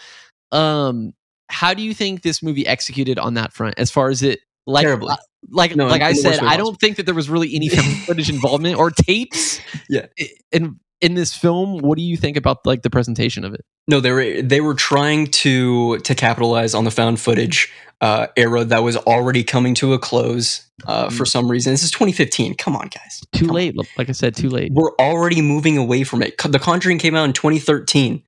[0.53, 1.13] Um,
[1.49, 4.85] how do you think this movie executed on that front as far as it like
[4.85, 5.13] Terribly.
[5.13, 5.17] uh,
[5.51, 7.69] like No, like I said, I don't think that there was really any
[8.07, 9.61] footage involvement or tapes.
[9.89, 10.07] Yeah.
[10.53, 13.65] In in this film, what do you think about like the presentation of it?
[13.89, 18.65] No, they were they were trying to to capitalize on the found footage uh, era
[18.65, 21.73] that was already coming to a close uh, for some reason.
[21.73, 22.55] This is 2015.
[22.55, 23.21] Come on, guys.
[23.33, 23.57] Too Come on.
[23.57, 23.77] late.
[23.99, 24.73] Like I said, too late.
[24.73, 26.37] We're already moving away from it.
[26.39, 28.23] The Conjuring came out in 2013.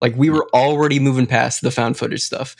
[0.00, 2.56] Like we were already moving past the found footage stuff,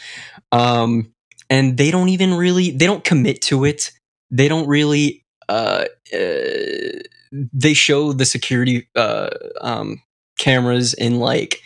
[0.52, 1.12] um,
[1.48, 3.92] and they don't even really they don't commit to it.
[4.30, 5.24] They don't really.
[5.48, 6.98] Uh, uh,
[7.32, 10.02] they show the security uh, um,
[10.38, 11.62] cameras in like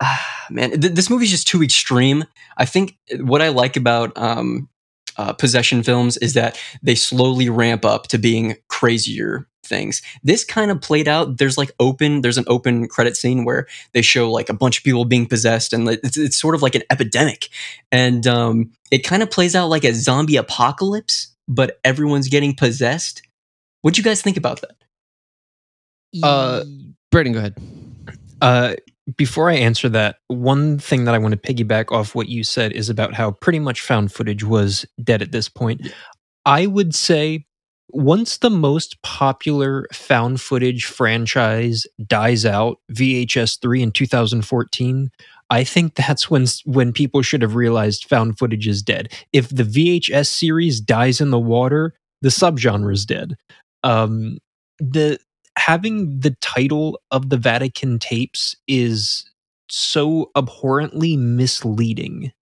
[0.50, 2.24] man th- this movie's just too extreme
[2.56, 4.68] i think what i like about um,
[5.16, 10.02] uh, possession films is that they slowly ramp up to being crazier things.
[10.22, 14.02] This kind of played out there's like open there's an open credit scene where they
[14.02, 16.82] show like a bunch of people being possessed and it's, it's sort of like an
[16.90, 17.48] epidemic.
[17.90, 23.22] And um, it kind of plays out like a zombie apocalypse but everyone's getting possessed.
[23.82, 24.76] What'd you guys think about that?
[26.22, 26.64] Uh,
[27.10, 27.56] Braden, go ahead.
[28.40, 28.74] Uh,
[29.16, 32.72] before I answer that, one thing that I want to piggyback off what you said
[32.72, 35.92] is about how pretty much found footage was dead at this point.
[36.46, 37.44] I would say
[37.90, 45.10] once the most popular found footage franchise dies out, VHS 3 in 2014,
[45.50, 49.12] I think that's when when people should have realized found footage is dead.
[49.32, 53.36] If the VHS series dies in the water, the subgenre is dead.
[53.82, 54.38] Um,
[54.78, 55.18] the
[55.58, 59.30] having the title of the Vatican tapes is
[59.70, 62.32] so abhorrently misleading.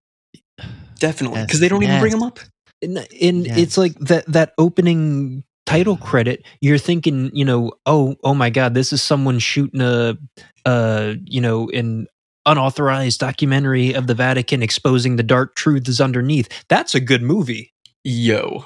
[0.99, 2.39] definitely Yes, because they don't even bring them up
[2.81, 3.57] And, and Yes.
[3.57, 8.73] it's like that that opening title credit, you're thinking, you know, oh, oh my God,
[8.73, 10.17] this is someone shooting a,
[10.65, 12.07] uh, you know, an
[12.45, 16.49] unauthorized documentary of the Vatican exposing the dark truths underneath.
[16.67, 17.73] That's a good movie.
[18.03, 18.65] Yo,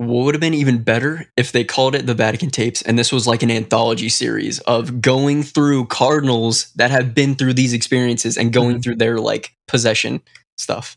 [0.00, 3.12] what would have been even better if they called it the Vatican Tapes and this
[3.12, 8.38] was like an anthology series of going through cardinals that have been through these experiences
[8.38, 8.82] and going Mhm.
[8.82, 10.22] through their like possession
[10.56, 10.96] stuff.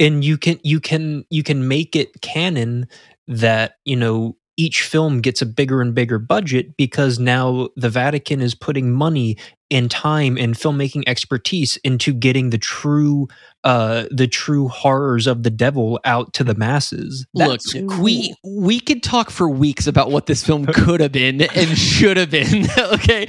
[0.00, 2.86] and you can you can you can make it canon
[3.28, 8.40] that you know each film gets a bigger and bigger budget because now the Vatican
[8.40, 9.36] is putting money
[9.70, 13.26] and time and filmmaking expertise into getting the true
[13.64, 17.26] uh the true horrors of the devil out to the masses.
[17.34, 21.42] Look, That's we we could talk for weeks about what this film could have been
[21.42, 22.66] and should have been.
[22.78, 23.26] okay,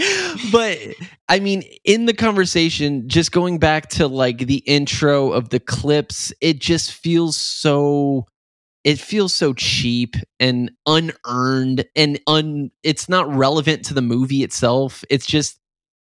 [0.52, 0.78] but
[1.28, 6.34] I mean, in the conversation, just going back to like the intro of the clips,
[6.42, 8.28] it just feels so.
[8.86, 12.72] It feels so cheap and unearned, and un.
[12.84, 15.04] It's not relevant to the movie itself.
[15.10, 15.60] It's just,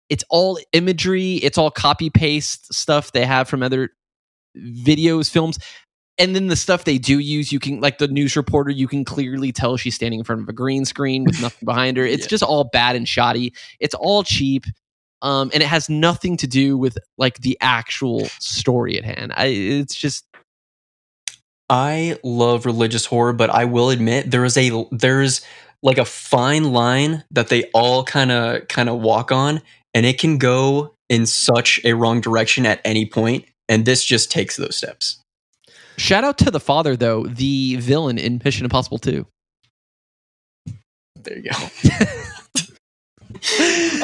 [0.09, 1.35] it's all imagery.
[1.35, 3.91] It's all copy paste stuff they have from other
[4.57, 5.59] videos, films
[6.19, 9.03] and then the stuff they do use, you can like the news reporter, you can
[9.05, 12.05] clearly tell she's standing in front of a green screen with nothing behind her.
[12.05, 12.29] It's Yeah.
[12.29, 13.55] just all bad and shoddy.
[13.81, 14.65] It's all cheap.
[15.23, 19.33] Um, and it has nothing to do with like the actual story at hand.
[19.35, 20.27] I, it's just
[21.73, 25.41] I love religious horror, but I will admit there is a there's
[25.83, 29.63] like a fine line that they all kind of kind of walk on
[29.95, 34.31] and it can go in such a wrong direction at any point and this just
[34.31, 35.23] takes those steps.
[35.97, 39.27] shout out to the father though, the villain in Mission Impossible 2.
[41.23, 41.57] There you go.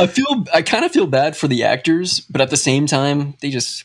[0.01, 3.35] I feel I kind of feel bad for the actors, but at the same time,
[3.41, 3.85] they just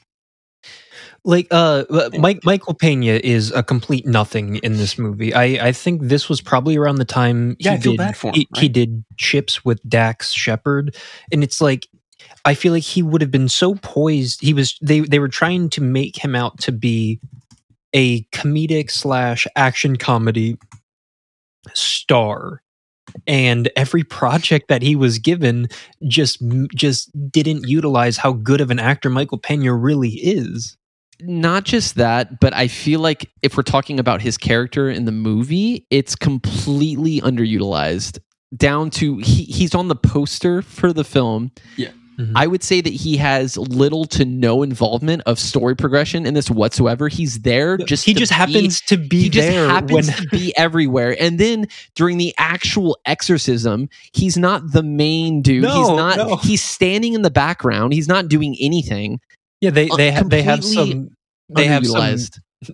[1.25, 5.33] like uh uh, Mike Michael Pena is a complete nothing in this movie.
[5.33, 8.17] I I think this was probably around the time Yeah, he I feel did, bad
[8.17, 10.95] for him, he, he did Chips with Dax Shepard
[11.31, 11.87] and it's like
[12.45, 14.41] I feel like he would have been so poised.
[14.41, 17.19] He was they they were trying to make him out to be
[17.93, 20.57] a comedic slash action comedy
[21.73, 22.61] star
[23.27, 25.67] and every project that he was given
[26.07, 26.41] just
[26.75, 30.77] just didn't utilize how good of an actor Michael Pena really is.
[31.21, 35.11] Not just that, but I feel like if we're talking about his character in the
[35.11, 38.19] movie, it's completely underutilized.
[38.55, 41.51] Down to he, he's on the poster for the film.
[41.75, 41.89] Yeah.
[42.19, 42.33] Mhm.
[42.35, 46.51] I would say that he has little to no involvement of story progression in this
[46.51, 47.07] whatsoever.
[47.07, 50.27] He's there just he to just be- happens to be he just happens when to
[50.29, 51.15] be everywhere.
[51.19, 55.63] And then during the actual exorcism, he's not the main dude.
[55.65, 56.17] he's not.
[56.17, 56.35] no.
[56.37, 57.93] He's standing in the background.
[57.93, 59.19] He's not doing anything.
[59.63, 61.15] Yeah they uh, they have they have some
[61.49, 62.17] they have some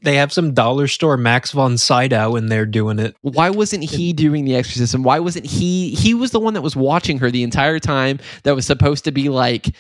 [0.04, 3.16] they have some dollar store Max von Sydow in there doing it.
[3.22, 5.04] Why wasn't he doing the exorcism?
[5.04, 5.92] Why wasn't he?
[5.92, 8.20] He was the one that was watching her the entire time.
[8.44, 9.76] That was supposed to be like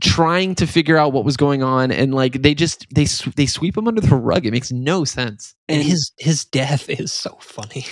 [0.00, 3.76] trying to figure out what was going on, and like they just they they sweep
[3.76, 4.46] him under the rug.
[4.46, 5.54] It makes no sense.
[5.68, 7.86] And his his death is so funny.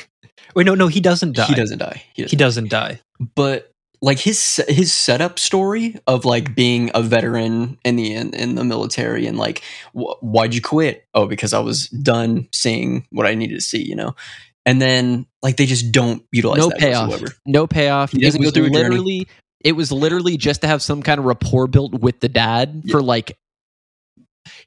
[0.54, 1.46] Wait, no, no, he doesn't die.
[1.46, 2.02] He doesn't die.
[2.14, 2.30] He doesn't.
[2.30, 3.00] He doesn't die.
[3.34, 3.71] But
[4.02, 6.54] like his his setup story of like mm.
[6.54, 9.62] being a veteran in the in, in the military and like
[9.94, 11.06] wh- why'd you quit?
[11.14, 13.82] Oh, because I was done seeing what I needed to see.
[13.82, 14.16] You know.
[14.64, 17.10] And then, like, they just don't utilize No payoff.
[17.10, 17.34] whatsoever.
[17.46, 18.12] No payoff.
[18.12, 18.90] He doesn't go through a journey.
[18.90, 19.28] literally.
[19.64, 22.92] It was literally just to have some kind of rapport built with the dad Yeah.
[22.92, 23.36] for like.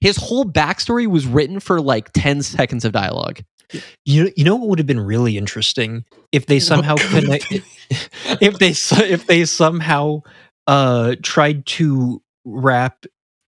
[0.02, 3.39] His whole backstory was written for like ten seconds of dialogue.
[4.06, 6.06] You you know what would have been really interesting?
[6.32, 7.45] If they somehow connect
[8.41, 8.73] if they
[9.06, 10.21] if they somehow
[10.67, 13.06] uh tried to wrap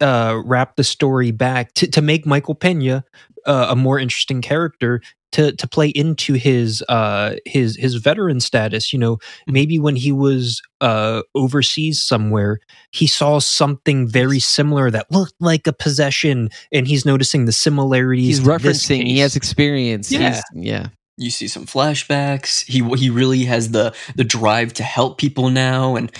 [0.01, 3.05] uh wrap the story back to to make Michael Pena
[3.47, 5.01] uh, a more interesting character
[5.33, 10.11] to to play into his uh his his veteran status you know maybe when he
[10.11, 12.59] was uh overseas somewhere
[12.93, 18.39] he saw something very similar that looked like a possession and he's noticing the similarities
[18.39, 19.07] He's referencing.
[19.07, 20.11] He has experience.
[20.11, 20.31] Yeah.
[20.31, 20.87] He's, yeah.
[21.17, 22.65] you see some flashbacks.
[22.65, 26.11] He he really has the the drive to help people now, and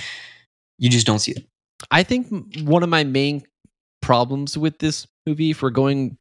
[0.77, 1.45] you just don't see it.
[1.91, 2.27] I think
[2.63, 3.43] one of my main
[4.01, 6.17] problems with this movie, if we're going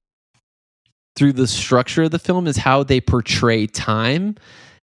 [1.17, 4.37] through the structure of the film, is how they portray time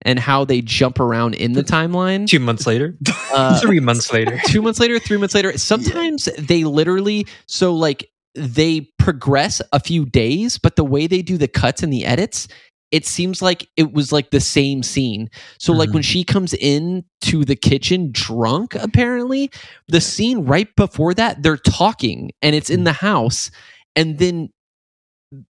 [0.03, 2.27] and how they jump around in the timeline.
[2.27, 2.95] two months later
[3.33, 5.57] Uh, three months later two months later, three months later.
[5.57, 11.37] Sometimes they literally so like they progress a few days, but the way they do
[11.37, 12.47] the cuts and the edits,
[12.91, 15.29] it seems like it was like the same scene.
[15.59, 15.93] So like Mhm.
[15.93, 19.49] when she comes in to the kitchen drunk, apparently,
[19.87, 23.49] the scene right before that, they're talking and it's in the house,
[23.95, 24.49] and then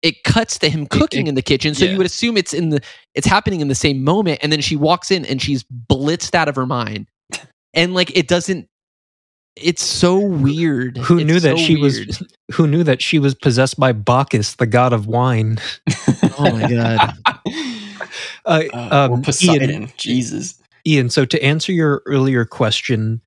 [0.01, 1.75] it cuts to him cooking it- in the kitchen.
[1.75, 1.91] So yeah.
[1.91, 2.81] you would assume it's in the
[3.13, 6.47] it's happening in the same moment, and then she walks in and she's blitzed out
[6.47, 7.07] of her mind.
[7.73, 8.67] And like it doesn't
[9.55, 10.97] it's so weird.
[10.97, 12.07] who It's knew that so she weird.
[12.07, 15.57] was who knew that she was possessed by Bacchus, the god of wine?
[16.37, 17.13] Oh my god.
[18.45, 19.69] Uh, Uh, or um, Poseidon.
[19.69, 20.55] Ian, Jesus.
[20.85, 23.21] Ian, so to answer your earlier question,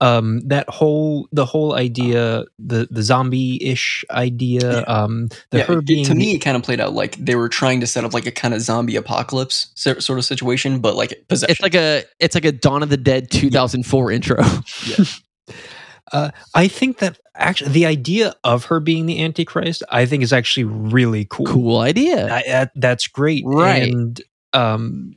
[0.00, 4.84] um, that whole the whole idea, the the zombie ish idea, Yeah.
[4.86, 7.34] um, the yeah, her it- being to me, it kind of played out like they
[7.34, 10.96] were trying to set up like a kind of zombie apocalypse sort of situation, but
[10.96, 11.52] like possession.
[11.52, 14.36] It's like a it's like a Dawn of the Dead 2004 intro.
[16.54, 20.64] I think that actually the idea of her being the Antichrist, I think is actually
[20.64, 21.46] really cool.
[21.46, 22.32] Cool idea.
[22.32, 23.92] I, that, that's great, Right.
[23.92, 24.20] And
[24.52, 25.14] um,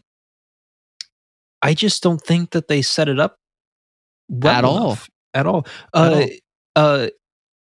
[1.62, 3.38] I just don't think that they set it up
[4.29, 4.97] well At all.
[5.34, 5.65] At all.
[5.93, 6.29] At Uh, all.
[6.75, 7.08] uh,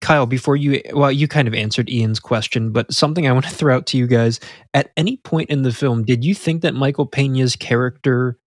[0.00, 3.50] Kyle, before you, well, you kind of answered Ian's question, but something I want to
[3.50, 4.38] throw out to you guys.
[4.74, 8.38] At any point in the film, did you think that Michael Pena's character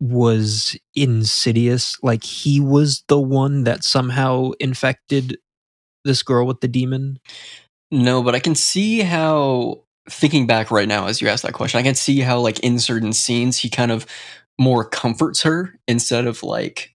[0.00, 1.96] was insidious?
[2.02, 5.38] Like he was the one that somehow infected
[6.04, 7.18] this girl with the demon?
[7.90, 11.78] No, but I can see how thinking back right now as you ask that question,
[11.78, 14.06] I can see how like in certain scenes he kind of
[14.58, 16.94] more comforts her instead of like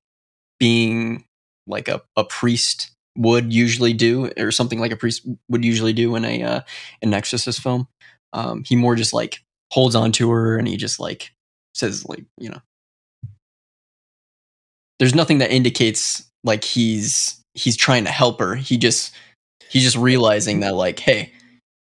[0.60, 1.26] being
[1.68, 6.16] like a, a priest would usually do or something like a priest would usually do
[6.16, 6.62] in a uh,
[7.02, 7.88] an exorcist film.
[8.34, 9.40] Um, he more just like
[9.72, 11.32] holds on to her and he just like
[11.74, 12.62] says like, you know,
[15.00, 18.56] there's nothing that indicates like he's he's trying to help her.
[18.56, 19.14] He just
[19.70, 21.32] he's just realizing that like, hey,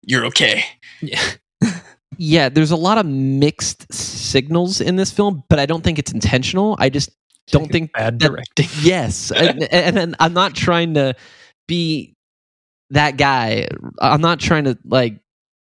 [0.03, 0.65] you're okay.
[1.01, 1.23] Yeah.
[2.17, 6.13] yeah, there's a lot of mixed signals in this film, but I don't think it's
[6.13, 6.77] intentional.
[6.79, 7.11] I just
[7.51, 8.69] don't think bad that- directing.
[8.83, 11.15] yes and, and, and i'm not trying to
[11.67, 12.15] be
[12.91, 13.67] that guy
[14.01, 15.19] i'm not trying to like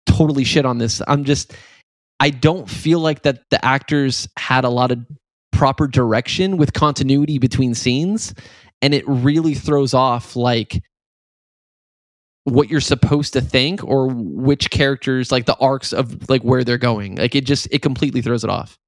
[0.07, 1.55] totally shit on this i'm just
[2.21, 4.99] i don't feel like that the actors had a lot of
[5.59, 8.33] proper direction with continuity between scenes
[8.81, 10.81] and it really throws off like
[12.45, 16.79] what you're supposed to think or which characters like the arcs of like where they're
[16.79, 18.79] going like it just it completely throws it off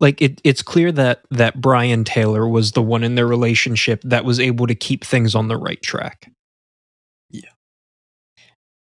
[0.00, 4.24] like it, it's clear that that Brian Taylor was the one in their relationship that
[4.24, 6.28] was able to keep things on the right track.
[7.30, 7.50] Yeah.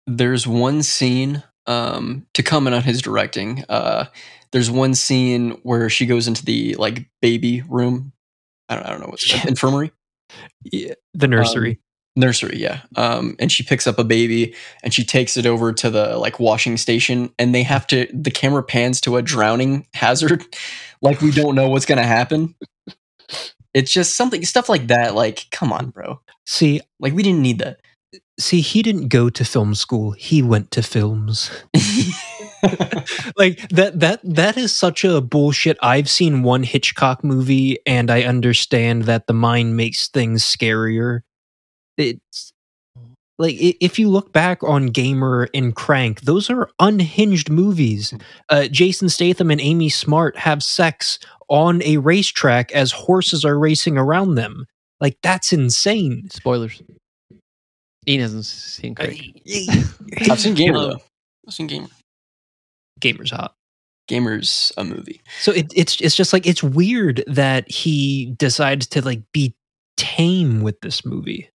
[0.07, 3.65] There's one scene um to comment on his directing.
[3.67, 4.05] Uh
[4.51, 8.13] there's one scene where she goes into the like baby room.
[8.67, 9.47] I don't I don't know what's Yeah.
[9.47, 9.91] infirmary.
[10.63, 11.79] Yeah, the nursery.
[12.15, 15.89] nursery yeah um and she picks up a baby and she takes it over to
[15.89, 20.43] the like washing station and they have to the camera pans to a drowning hazard
[21.01, 22.53] like we don't know what's gonna happen
[23.73, 27.59] it's just something stuff like that like come on bro see, like we didn't need
[27.59, 27.79] that
[28.39, 30.11] see, he didn't go to film school.
[30.11, 31.51] He went to films.
[33.37, 35.77] like that that that is such a bullshit.
[35.81, 41.21] I've seen one Hitchcock movie and I understand that the mind makes things scarier.
[41.97, 42.51] It's
[43.37, 48.13] like if you look back on Gamer and Crank, those are unhinged movies.
[48.49, 53.97] Uh, Jason Statham and Amy Smart have sex on a racetrack as horses are racing
[53.97, 54.65] around them.
[55.01, 56.29] Like that's insane.
[56.31, 56.81] Spoilers.
[58.07, 59.41] Ian hasn't seen Crank.
[60.31, 61.01] i've seen gamer Um, though
[61.47, 61.87] i've seen gamer
[62.99, 63.53] Gamer's hot.
[64.07, 69.01] gamer's a movie So it, it's it's just like it's weird that he decides to
[69.05, 69.55] like be
[69.97, 71.49] tame with this movie,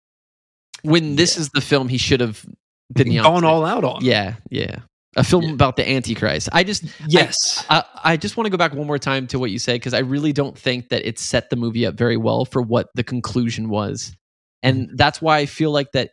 [0.82, 1.42] When this Yeah.
[1.42, 2.44] is the film he should have
[2.92, 3.46] been the gone opposite.
[3.46, 4.04] all out on.
[4.04, 4.76] Yeah, yeah.
[5.16, 5.52] A film Yeah.
[5.52, 6.48] about the Antichrist.
[6.52, 7.64] I just Yes.
[7.68, 9.92] I, I just want to go back one more time to what you said because
[9.94, 13.02] I really don't think that it set the movie up very well for what the
[13.04, 14.16] conclusion was,
[14.62, 14.92] and mm.
[14.94, 16.10] that's why I feel like that.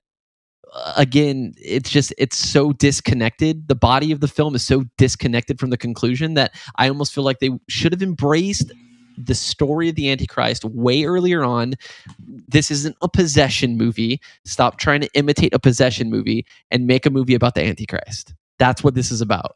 [0.96, 3.68] Again, it's just it's so disconnected.
[3.68, 7.24] The body of the film is so disconnected from the conclusion that I almost feel
[7.24, 8.72] like they should have embraced
[9.18, 11.74] the story of the Antichrist way earlier on.
[12.20, 14.22] This isn't a possession movie.
[14.46, 18.36] Stop trying to imitate a possession movie and make a movie about the Antichrist.
[18.60, 19.56] That's what this is about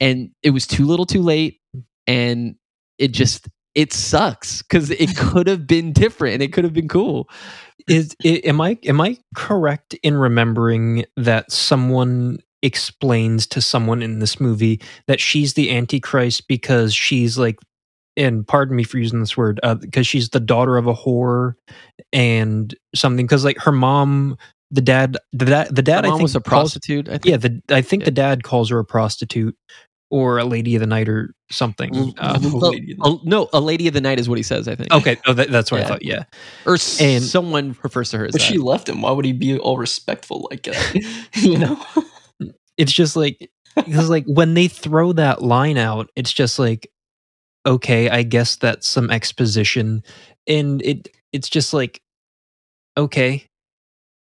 [0.00, 1.60] and it was too little too late
[2.06, 2.56] and
[2.98, 6.88] it just it sucks because it could have been different and it could have been
[6.88, 7.28] cool
[7.88, 14.18] Is i am I am I correct in remembering that someone explains to someone in
[14.18, 17.58] this movie that she's the Antichrist because she's like,
[18.16, 21.52] and pardon me for using this word, uh, because she's the daughter of a whore
[22.14, 23.26] and something.
[23.26, 24.36] Because like her mom,
[24.70, 27.26] the dad, the dad, the dad, I think was a calls- prostitute I think.
[27.26, 28.06] Yeah, the I think Yeah.
[28.06, 29.54] the dad calls her a prostitute
[30.10, 32.14] or a lady of the night or something.
[32.18, 34.38] Uh, l- Well, Lady of the a- no a lady of the night is what
[34.38, 35.88] he says i think okay, oh, that, that's what I Yeah.
[35.88, 36.02] thought.
[36.04, 36.24] Yeah,
[36.66, 38.46] or And- someone refers to her as but that.
[38.46, 41.80] she left him why would he be all respectful like that you know
[42.76, 46.88] it's just like because like when they throw that line out, it's just like,
[47.66, 50.02] okay, I guess that's some exposition,
[50.46, 52.00] and it it's just like,
[52.96, 53.44] okay,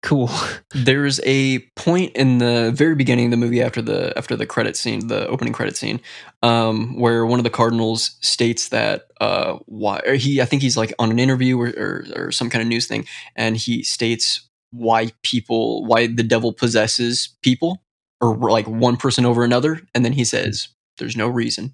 [0.01, 0.29] cool.
[0.73, 4.77] there's a point in the very beginning of the movie after the after the credit
[4.77, 5.99] scene the opening credit scene
[6.43, 10.77] um where one of the cardinals states that uh why or he i think he's
[10.77, 14.47] like on an interview or, or or some kind of news thing and he states
[14.71, 17.83] why people why the devil possesses people
[18.21, 20.69] or like one person over another and then he says
[20.99, 21.73] there's no reason.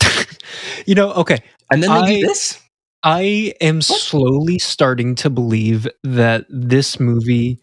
[0.86, 1.38] You know, okay,
[1.70, 2.60] and then they I- do this
[3.04, 7.58] I am slowly starting to believe that this movie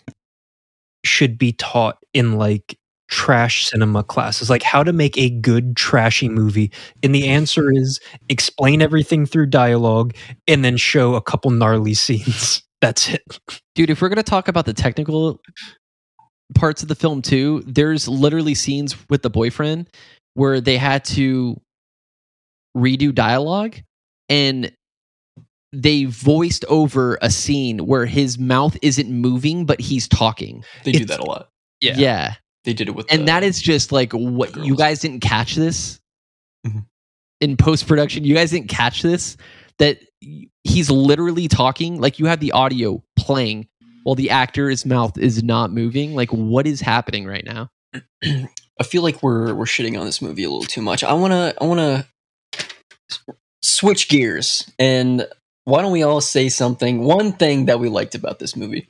[1.05, 2.77] should be taught in like
[3.09, 6.71] trash cinema classes, like how to make a good trashy movie.
[7.01, 10.13] And the answer is explain everything through dialogue
[10.47, 12.63] and then show a couple gnarly scenes.
[12.81, 13.21] That's it.
[13.75, 15.41] dude if we're going to talk about the technical
[16.55, 19.87] parts of the film too there's literally scenes with the boyfriend
[20.35, 21.59] where they had to
[22.77, 23.75] redo dialogue
[24.29, 24.71] and
[25.71, 30.63] they voiced over a scene where his mouth isn't moving but he's talking.
[30.83, 31.49] They do that a lot.
[31.81, 32.33] Yeah, Yeah.
[32.65, 35.55] they did it with and the- that is just like what you guys didn't catch
[35.55, 35.99] this?
[36.67, 36.85] Mhm.
[37.41, 39.37] in post production you guys didn't catch this?
[39.77, 39.99] That
[40.65, 42.01] he's literally talking?
[42.01, 43.67] Like you have the audio playing
[44.03, 46.15] while the actor's mouth is not moving?
[46.15, 47.69] Like what is happening right now?
[48.23, 51.03] I feel like we're we're shitting on this movie a little too much.
[51.03, 52.07] I wanna I wanna
[53.63, 55.27] switch gears and
[55.69, 58.89] why don't we all say something one thing that we liked about this movie?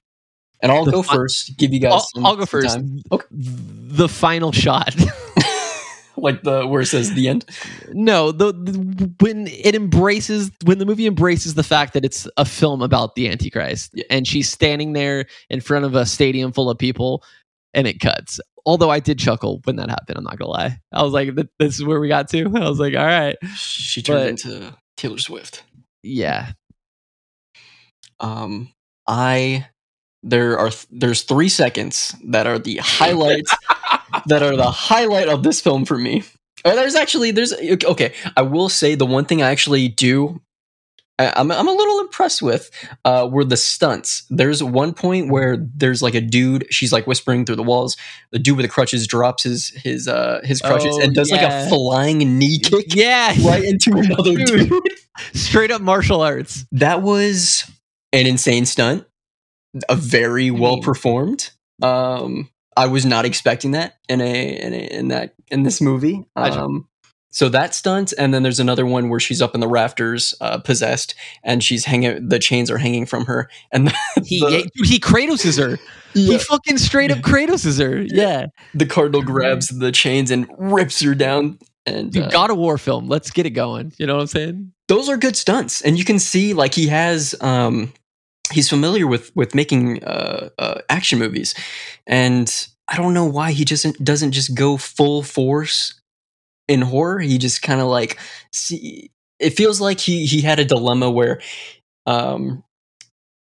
[0.61, 1.57] And I'll The go fi- first.
[1.57, 1.93] Give you guys.
[1.93, 2.77] I'll, some- I'll go first.
[3.11, 3.25] Okay.
[3.31, 4.93] the final shot
[6.17, 7.45] like the where it says the end.
[7.93, 12.43] no the, the when it embraces when the movie embraces the fact that it's a
[12.43, 14.03] film about the antichrist Yeah.
[14.09, 17.23] and she's standing there in front of a stadium full of people
[17.73, 21.01] and it cuts although i did chuckle when that happened i'm not gonna lie i
[21.03, 24.19] was like this is where we got to i was like all right She turned
[24.19, 25.63] But- into Taylor Swift.
[26.03, 26.51] yeah
[28.19, 28.73] Um,
[29.07, 29.67] I
[30.23, 33.53] there are th- there's three seconds that are the highlights
[34.25, 36.23] that are the highlight of this film for me.
[36.65, 38.13] Or there's actually there's okay.
[38.35, 40.41] I will say the one thing I actually do.
[41.17, 42.69] I, I'm I'm a little impressed with
[43.05, 44.23] uh, were the stunts.
[44.29, 46.65] There's one point where there's like a dude.
[46.69, 47.95] She's like whispering through the walls.
[48.31, 51.41] The dude with the crutches drops his his uh his crutches Oh, and does like
[51.41, 54.69] a flying knee kick yeah right into another Dude.
[54.69, 54.83] dude.
[55.33, 57.69] straight up martial arts That was
[58.13, 59.05] an insane stunt,
[59.87, 61.51] a very well performed.
[61.81, 66.25] Um, I was not expecting that in a in, a, in that in this movie.
[66.35, 66.87] Um,
[67.31, 70.57] so that stunt, and then there's another one where she's up in the rafters, uh,
[70.59, 72.27] possessed, and she's hanging.
[72.27, 73.95] The chains are hanging from her, and the,
[74.25, 75.77] He the, dude, he Kratoses her.
[76.13, 78.01] He fucking straight up Kratoses her.
[78.01, 78.47] Yeah.
[78.73, 81.59] the cardinal grabs the chains and rips her down.
[81.85, 83.07] And Dude, uh, God of War film.
[83.07, 83.93] Let's get it going.
[83.97, 84.73] You know what I'm saying?
[84.89, 87.93] those are good stunts and you can see like he has um
[88.51, 91.55] he's familiar with with making uh, uh action movies.
[92.07, 95.99] And i don't know why he just doesn't just go full force
[96.69, 97.19] in horror.
[97.19, 98.17] He just kind of like
[98.53, 101.41] see it feels like he he had a dilemma where
[102.05, 102.63] um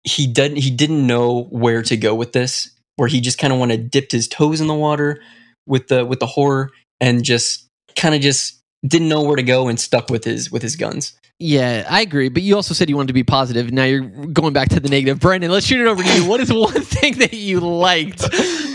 [0.03, 3.59] he didn't he didn't know where to go with this where he just kind of
[3.59, 5.21] wanted dipped his toes in the water
[5.67, 9.69] with the with the horror and just kind of just didn't know where to go
[9.69, 12.29] and stuck with his with his guns Yeah, I agree.
[12.31, 13.71] But you also said you wanted to be positive.
[13.71, 15.21] Now you're going back to the negative.
[15.21, 16.29] Brendan, let's shoot it over to you.
[16.29, 18.25] What is one thing that you liked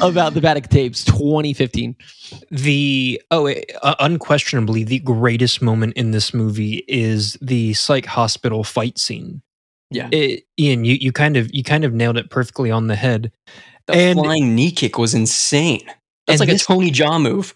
[0.01, 1.93] about the Vatican tapes 2015?
[2.51, 3.47] The oh,
[3.81, 9.41] uh, unquestionably, the greatest moment in this movie is the psych hospital fight scene.
[9.91, 10.07] Yeah.
[10.13, 13.31] It, Ian, you, you kind of you kind of nailed it perfectly on the head.
[13.87, 15.81] The And- flying knee kick was insane.
[16.27, 17.53] That's like this- a Tony Jaa move.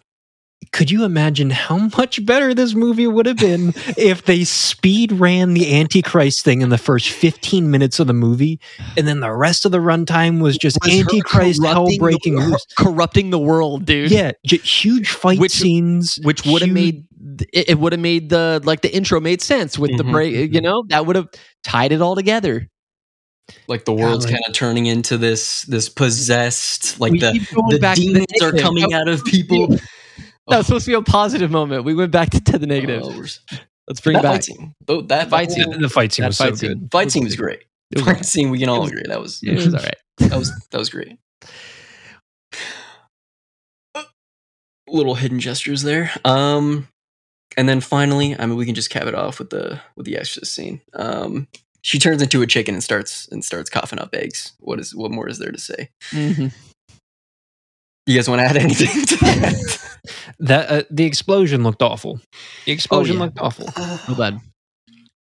[0.72, 5.54] Could you imagine how much better this movie would have been if they speed ran
[5.54, 8.60] the Antichrist thing in the first 15 minutes of the movie,
[8.98, 12.66] and then the rest of the runtime was just Was Antichrist hell breaking the, loose?
[12.78, 14.12] corrupting the world, dude.
[14.12, 17.06] Yeah, j- huge fight Which- scenes, which would have made
[17.54, 20.54] it, it would have made the like the intro made sense with the Mhm, break.
[20.54, 21.28] You know that would have
[21.64, 22.68] tied it all together.
[23.68, 24.34] Like the world's Golly.
[24.36, 27.32] kind of turning into this this possessed, like the
[27.70, 29.78] the back to demons are coming out of people.
[30.48, 31.84] That was supposed to be a positive moment.
[31.84, 33.02] We went back to, to the negative.
[33.04, 33.10] Oh,
[33.88, 34.32] Let's bring that it back.
[34.34, 35.64] fight scene, though, that Fight fight scene.
[35.64, 36.80] scene, the, the fight scene That was fight so scene.
[36.80, 36.90] good.
[36.92, 37.64] fight scene was great.
[37.92, 39.96] It was, Fight scene, we can all was- agree that was it was all right.
[40.20, 41.18] that was that was great.
[44.90, 46.12] Little hidden gestures there.
[46.24, 46.88] Um,
[47.58, 50.16] and then finally, I mean, we can just cap it off with the with the
[50.18, 50.82] exorcist scene.
[50.94, 51.48] Um,
[51.82, 54.54] she turns into a chicken and starts and starts coughing up eggs.
[54.60, 55.90] What is what more is there to say?
[56.12, 56.54] Mhm.
[58.08, 59.80] You guys want to add anything to that?
[60.40, 62.22] That uh, the explosion looked awful.
[62.66, 63.24] The explosion yeah.
[63.24, 63.66] looked awful.
[64.08, 64.40] Real bad.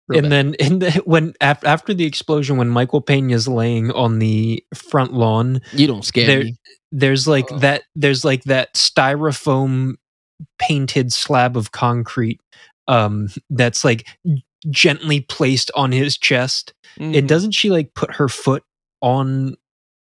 [0.07, 0.31] Real and bad.
[0.31, 5.13] then and the, when af- after the explosion, when Michael Pena's laying on the front
[5.13, 6.57] lawn, you don't scare there- me.
[6.91, 7.57] there's like Oh.
[7.59, 7.83] that.
[7.95, 9.93] There's like that styrofoam
[10.59, 12.39] painted slab of concrete
[12.87, 14.05] um, that's like
[14.69, 16.73] gently placed on his chest.
[16.99, 17.17] Mhm.
[17.17, 18.63] And doesn't she like put her foot
[19.01, 19.55] on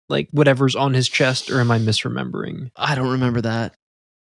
[0.09, 2.71] like whatever's on his chest, or am I misremembering?
[2.77, 3.75] I don't remember that.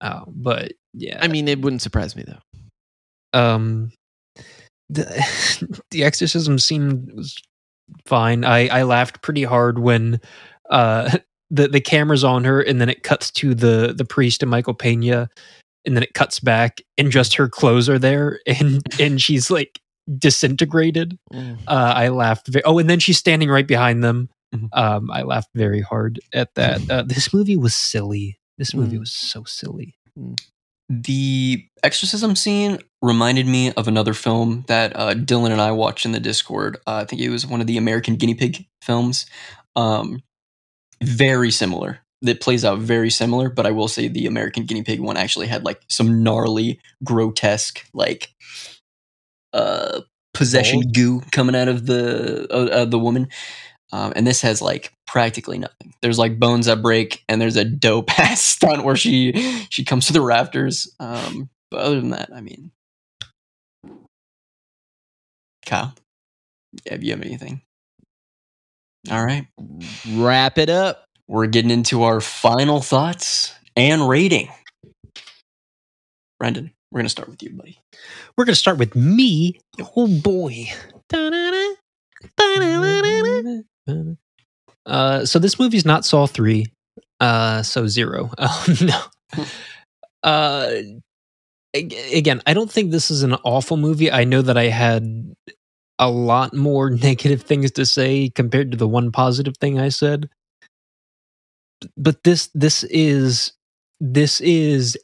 [0.01, 3.39] Oh, but yeah, I mean, it wouldn't surprise me though.
[3.39, 3.91] um
[4.89, 5.05] the
[5.91, 7.35] the exorcism seemed was
[8.05, 10.19] fine i i laughed pretty hard when
[10.69, 11.17] uh
[11.49, 14.73] the the camera's on her and then it cuts to the the priest and michael
[14.73, 15.29] pena
[15.85, 19.79] and then it cuts back and just her clothes are there and and she's like
[20.17, 21.17] disintegrated
[21.67, 24.69] uh i laughed oh and then she's standing right behind them Mhm.
[24.73, 28.99] um i laughed very hard at that uh, this movie was silly this movie Mm.
[29.01, 29.95] was so silly
[30.89, 36.11] the exorcism scene reminded me of another film that uh, Dylan and I watched in
[36.11, 36.75] the Discord.
[36.85, 39.25] Uh, I think it was one of the American Guinea Pig films.
[39.75, 40.21] Um,
[41.01, 41.99] very similar.
[42.21, 45.47] It plays out very similar, but I will say the American Guinea Pig one actually
[45.47, 48.29] had like some gnarly, grotesque, like
[49.53, 50.01] uh,
[50.33, 50.91] possession Balls?
[50.93, 53.29] goo coming out of the uh, uh, the woman.
[53.93, 55.93] Um, and this has like practically nothing.
[56.01, 59.33] There's like bones that break, and there's a dope ass stunt where she
[59.69, 60.91] she comes to the rafters.
[60.99, 62.71] Um, but other than that, I mean,
[65.67, 65.93] Kyle,
[66.89, 67.61] have you have anything?
[69.11, 69.45] All right,
[70.15, 71.05] Wrap it up.
[71.27, 74.49] we're getting into our final thoughts and rating.
[76.39, 77.79] Brendan, we're gonna start with you, buddy.
[78.37, 79.59] we're gonna start with me
[79.95, 80.67] oh boy
[84.85, 86.67] Uh, so this movie's not Saw three,
[87.19, 88.31] uh, so zero.
[88.39, 89.45] Oh no.
[90.23, 90.81] Uh,
[91.73, 94.09] again, I don't think this is an awful movie.
[94.09, 95.35] I know that I had
[95.99, 100.29] a lot more negative things to say compared to the one positive thing I said.
[101.97, 103.51] But this this is
[103.99, 104.97] this is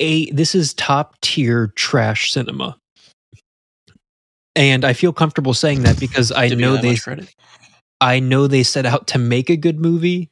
[0.00, 2.78] a this is top tier trash cinema.
[4.56, 6.96] And I feel comfortable saying that because I know they.
[8.00, 10.30] I know they set out to make a good movie,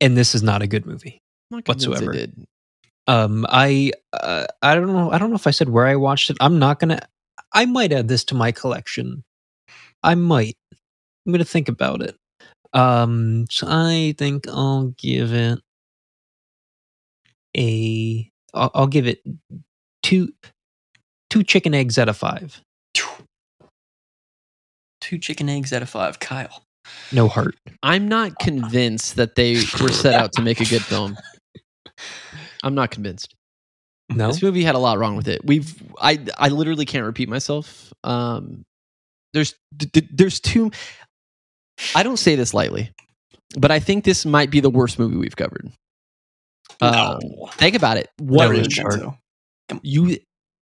[0.00, 1.20] and this is not a good movie.
[1.50, 2.14] Not Whatsoever.
[3.06, 5.10] Um, I uh, I don't know.
[5.10, 6.36] I don't know if I said where I watched it.
[6.40, 7.00] I'm not gonna.
[7.52, 9.24] I might add this to my collection.
[10.02, 10.56] I might.
[11.26, 12.16] I'm gonna think about it.
[12.72, 15.60] Um, so I think I'll give it
[17.56, 18.30] a.
[18.54, 19.22] I'll, I'll give it
[20.02, 20.32] two
[21.30, 22.62] two chicken eggs out of five.
[25.04, 26.18] Two chicken eggs out of five.
[26.18, 26.64] Kyle.
[27.12, 27.56] No heart.
[27.82, 31.16] I'm not convinced that they were set out to make a good film.
[32.62, 33.34] I'm not convinced.
[34.10, 34.28] No.
[34.28, 35.44] This movie had a lot wrong with it.
[35.44, 37.92] We've I I literally can't repeat myself.
[38.02, 38.64] Um
[39.34, 40.70] there's d- d- there's two
[41.94, 42.90] I don't say this lightly,
[43.58, 45.70] but I think this might be the worst movie we've covered.
[46.80, 46.92] Um,
[47.22, 47.48] No.
[47.52, 48.08] think about it.
[48.20, 49.00] I What No, really it's think shark.
[49.70, 49.80] so.
[49.82, 50.16] you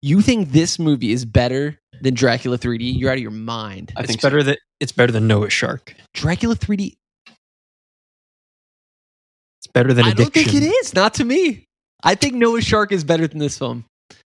[0.01, 2.99] you think this movie is better than Dracula 3D?
[2.99, 3.91] You're out of your mind.
[3.95, 4.27] I it's think so.
[4.29, 5.93] better than it's better than Noah Shark.
[6.13, 6.95] Dracula 3D
[9.59, 10.43] It's better than I addiction.
[10.43, 10.93] don't think it is.
[10.93, 11.65] Not to me.
[12.03, 13.85] I think Noah's Shark is better than this film.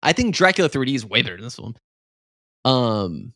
[0.02, 1.74] I think Dracula 3D is way better than this film.
[2.64, 3.32] Um,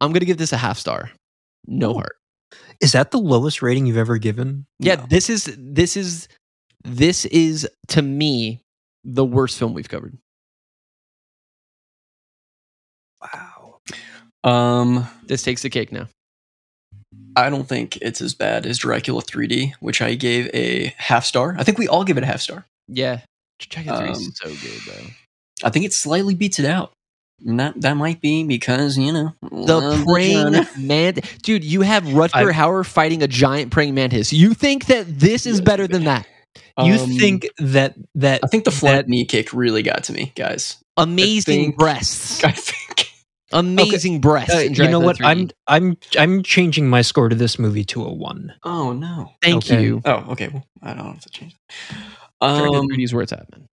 [0.00, 1.10] I'm gonna give this a half star.
[1.66, 1.94] No Oh.
[1.94, 2.16] heart.
[2.80, 4.66] Is that the lowest rating you've ever given?
[4.78, 5.06] Yeah, No.
[5.08, 6.28] this is this is
[6.84, 8.60] this is to me
[9.04, 10.16] the worst film we've covered.
[14.44, 16.08] Um, This takes the cake now.
[17.36, 21.54] I don't think it's as bad as Dracula 3D, which I gave a half star.
[21.58, 22.66] I think we all give it a half star.
[22.88, 23.20] Yeah,
[23.58, 25.06] Dracula 3D Um, is so good though.
[25.64, 26.92] I think it slightly beats it out.
[27.44, 30.68] And that that might be because you know The praying vagina.
[30.78, 31.64] man, dude.
[31.64, 34.32] You have Rutger I- Hauer fighting a giant praying mantis.
[34.32, 36.26] You think that this is better than that?
[36.78, 40.32] You Um, think that that I think the flat knee kick really got to me,
[40.36, 40.76] guys.
[40.96, 42.44] Amazing think- breasts.
[42.44, 42.91] I think
[43.52, 44.54] Amazing breasts.
[44.54, 45.18] uh, you know what?
[45.18, 45.24] 3D.
[45.26, 48.54] I'm I'm I'm changing my score to this movie to a one.
[48.62, 49.32] Oh no.
[49.42, 49.82] Thank okay.
[49.82, 50.00] you.
[50.04, 50.48] Oh, okay.
[50.48, 51.56] Well, I don't have to change.
[52.40, 53.68] Dracula Um, 3D is where it's at, man.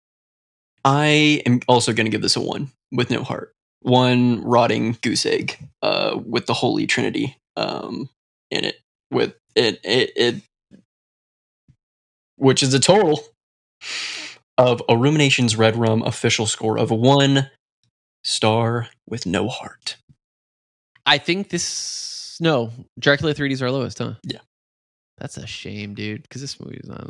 [0.83, 3.53] I am also going to give this a one with no heart.
[3.81, 8.09] One rotting goose egg uh, with the Holy Trinity um,
[8.51, 8.77] in it.
[9.11, 10.35] With it, it, it,
[12.37, 13.21] which is a total
[14.57, 17.49] of a Ruminations Red Rum official score of one
[18.25, 19.97] star with no heart.
[21.05, 22.37] I think this.
[22.41, 24.15] No, Dracula 3D is our lowest, huh?
[24.23, 24.39] Yeah.
[25.17, 26.23] That's a shame, dude.
[26.23, 27.07] Because this movie is not.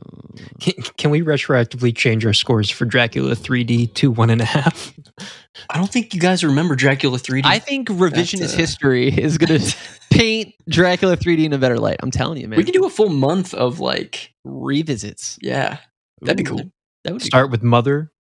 [0.60, 4.94] Can, can we retroactively change our scores for Dracula 3D to one and a half?
[5.72, 7.42] I don't think you guys remember Dracula 3D.
[7.46, 9.76] I think revisionist That's, uh, history is going to
[10.12, 11.98] paint Dracula 3D in a better light.
[12.04, 12.58] I'm telling you, man.
[12.58, 15.40] we can do a full month of like, revisits.
[15.42, 15.80] yeah,
[16.22, 16.62] that'd be cool.
[17.06, 18.12] That would be Start with Mother.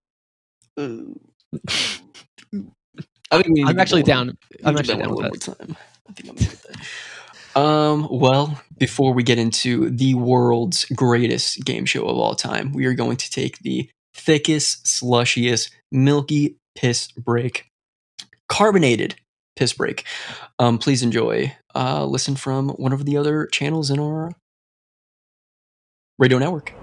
[3.31, 4.37] I think I'm actually go down.
[4.63, 5.77] I'm actually down one more time.
[6.07, 6.59] I think I'm good.
[7.55, 12.85] Um, well, before we get into the world's greatest game show of all time, we
[12.85, 17.67] are going to take the thickest, slushiest, milky piss break,
[18.49, 19.15] carbonated
[19.55, 20.03] piss break.
[20.59, 21.55] Um, please enjoy.
[21.73, 24.31] Uh, listen from one of the other channels in our
[26.19, 26.73] radio network.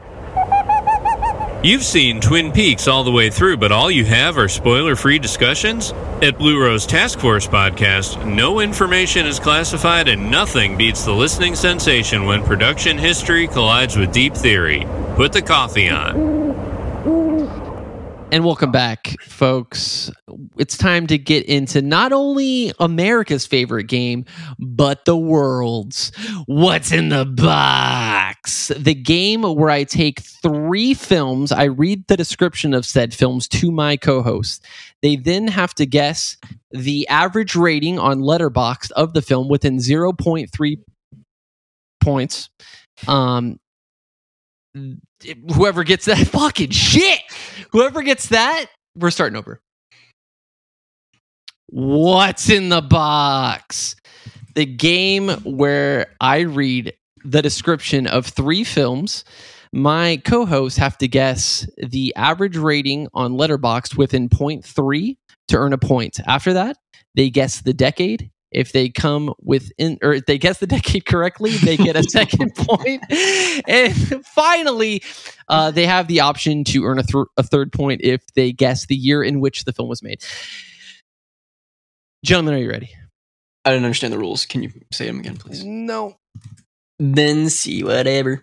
[1.64, 5.20] You've seen Twin Peaks all the way through, but all you have are spoiler free
[5.20, 5.92] discussions?
[6.20, 11.54] At Blue Rose Task Force Podcast, no information is classified and nothing beats the listening
[11.54, 14.84] sensation when production history collides with deep theory.
[15.14, 16.71] Put the coffee on.
[18.32, 20.10] And welcome back, folks.
[20.56, 24.24] It's time to get into not only America's favorite game,
[24.58, 26.12] but the world's.
[26.46, 28.68] What's in the box?
[28.68, 33.70] The game where I take three films, I read the description of said films to
[33.70, 34.64] my co host.
[35.02, 36.38] They then have to guess
[36.70, 40.78] the average rating on Letterboxd of the film within 0.3
[42.00, 42.48] points.
[43.06, 43.58] Um,
[45.54, 47.20] whoever gets that fucking shit,
[47.70, 48.66] whoever gets that,
[48.96, 49.60] we're starting over.
[51.68, 53.96] What's in the box?
[54.54, 56.92] The game where I read
[57.24, 59.24] the description of three films.
[59.72, 65.16] My co-hosts have to guess the average rating on Letterboxd within 0.3
[65.48, 66.20] to earn a point.
[66.26, 66.76] After that,
[67.14, 68.30] they guess the decade.
[68.52, 72.54] If they come within, or if they guess the decade correctly, they get a second
[72.56, 73.02] point.
[73.66, 75.02] And finally,
[75.48, 78.86] uh, they have the option to earn a, th- a third point if they guess
[78.86, 80.22] the year in which the film was made.
[82.24, 82.90] Gentlemen, are you ready?
[83.64, 84.46] I don't understand the rules.
[84.46, 85.64] Can you say them again, please?
[85.64, 86.16] No.
[86.98, 88.42] Then see whatever.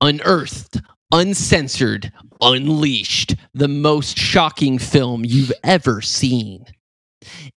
[0.00, 0.80] Unearthed,
[1.12, 6.64] uncensored, unleashed, the most shocking film you've ever seen.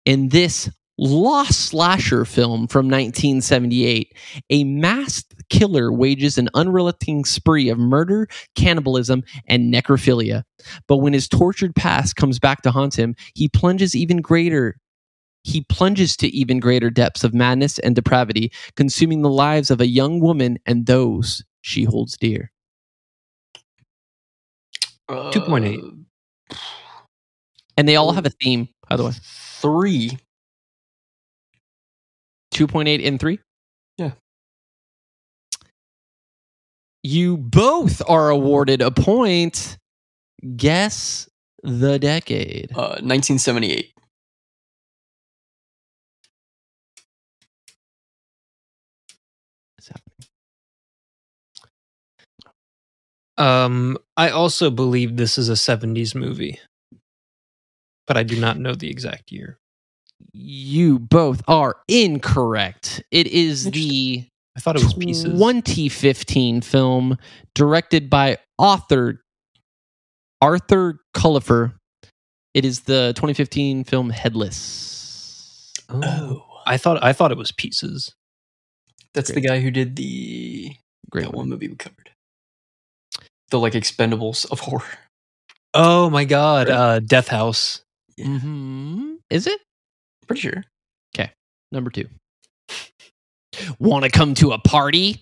[0.06, 0.70] In this
[1.02, 4.16] lost slasher film from 1978,
[4.52, 10.44] a masked killer wages an unrelenting spree of murder, cannibalism, and necrophilia.
[10.88, 14.78] But when his tortured past comes back to haunt him, he plunges even greater
[15.44, 19.88] he plunges to even greater depths of madness and depravity, consuming the lives of a
[19.88, 22.52] young woman and those she holds dear.
[25.10, 25.78] 2.8.
[25.78, 26.58] Uh,
[27.78, 29.12] And they all have a theme, by the way.
[29.22, 30.18] Three.
[32.54, 33.40] 2.8 and 3?
[33.98, 34.12] Yeah.
[37.04, 39.78] You both are awarded a point.
[40.56, 41.30] Guess
[41.64, 42.72] the decade.
[42.72, 43.94] Uh, 1978.
[49.78, 50.28] What's happening?
[53.38, 56.60] Um, I also believe this is a 70s movie,
[58.06, 59.58] but I do not know the exact year.
[60.34, 63.04] You both are incorrect.
[63.12, 65.24] It is the I thought it was Pieces.
[65.34, 67.18] 2015 film
[67.56, 69.22] directed by author
[70.42, 71.74] Arthur Cullipher.
[72.54, 75.72] It is the 2015 film Headless.
[75.90, 76.46] Oh.
[76.66, 78.14] I thought I thought it was Pieces.
[79.14, 80.72] That's the guy who did the
[81.10, 81.38] Great that one.
[81.38, 82.12] one movie we covered.
[83.50, 84.84] The like Expendables of horror.
[85.74, 86.76] Oh my god, Right.
[86.76, 87.82] uh Death House.
[88.20, 89.16] Mhm.
[89.30, 89.60] Is it?
[90.32, 90.64] Pretty sure.
[91.74, 92.08] Number two.
[93.80, 95.22] Want to come to a party?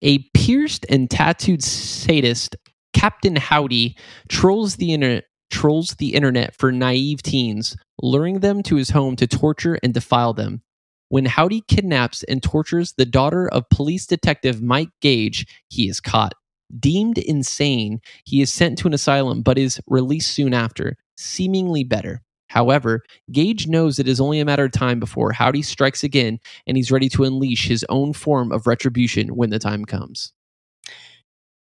[0.00, 2.56] A pierced and tattooed sadist,
[2.94, 3.96] Captain Howdy,
[4.28, 5.24] trolls the internet.
[5.50, 10.32] Trolls the internet for naive teens, luring them to his home to torture and defile
[10.32, 10.62] them.
[11.08, 16.32] When Howdy kidnaps and tortures the daughter of police detective Mike Gage, he is caught.
[16.80, 22.22] Deemed insane, he is sent to an asylum but is released soon after, seemingly better.
[22.48, 26.76] However, Gage knows it is only a matter of time before Howdy strikes again and
[26.76, 30.32] he's ready to unleash his own form of retribution when the time comes.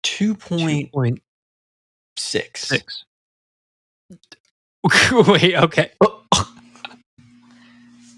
[0.03, 2.57] Two point 2.6.
[2.57, 3.05] six.
[5.29, 5.91] Wait, okay.
[6.01, 6.23] Oh.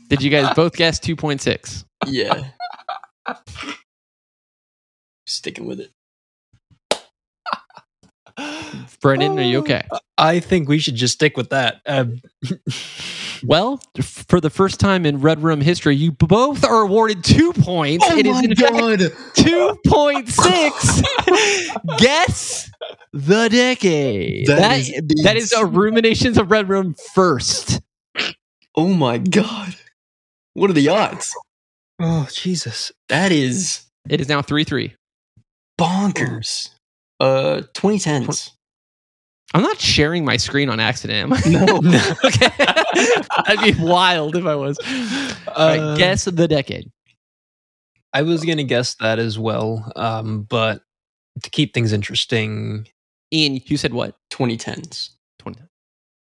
[0.09, 1.85] Did you guys both guess 2.6?
[2.07, 2.49] Yeah.
[5.27, 5.91] Sticking with it.
[9.01, 9.83] Brendan, are you okay?
[10.17, 11.81] I think we should just stick with that.
[11.85, 12.21] Um,
[13.43, 18.03] Well, for the first time in Red Rum history, you both are awarded two points.
[18.09, 21.03] it is in fact 2.6.
[21.99, 22.71] Guess
[23.13, 24.47] the decade.
[24.47, 24.91] That That- is
[25.23, 27.81] that is a Ruminations of Red Rum first.
[28.75, 29.75] Oh my god.
[30.53, 31.33] What are the odds?
[31.99, 32.91] oh Jesus.
[33.09, 34.95] That is It is now 3 3.
[35.79, 36.69] bonkers.
[37.19, 38.51] Uh 2010s.
[39.53, 41.41] I'm not sharing my screen on accident, am I?
[41.47, 41.77] No.
[42.25, 42.49] okay.
[43.45, 44.77] That'd be wild if I was.
[45.47, 46.89] All right, Uh, guess the decade.
[48.13, 49.91] I was gonna guess that as well.
[49.95, 50.81] Um, but
[51.43, 52.87] to keep things interesting,
[53.33, 54.15] Ian, you said what?
[54.31, 55.09] 2010s.
[55.39, 55.59] 20.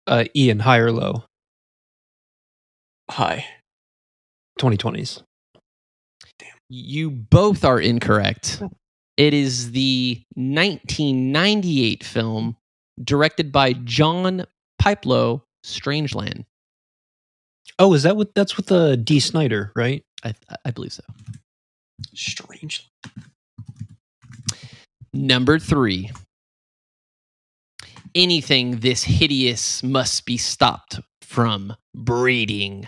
[0.08, 1.24] uh, Ian, high or low?
[3.10, 3.46] High.
[4.60, 5.24] 2020s.
[6.40, 6.50] Damn.
[6.70, 8.62] You both are incorrect.
[9.18, 12.56] It is the 1998 film
[13.04, 14.46] directed by John
[14.82, 16.46] Pieplow, Strangeland.
[17.80, 18.34] Oh, is that what?
[18.36, 20.04] That's with the Dee Snider, right?
[20.24, 20.34] I,
[20.66, 21.04] I believe so.
[22.14, 22.90] Strange.
[25.14, 26.12] Number three.
[28.14, 32.88] Anything this hideous must be stopped from breeding.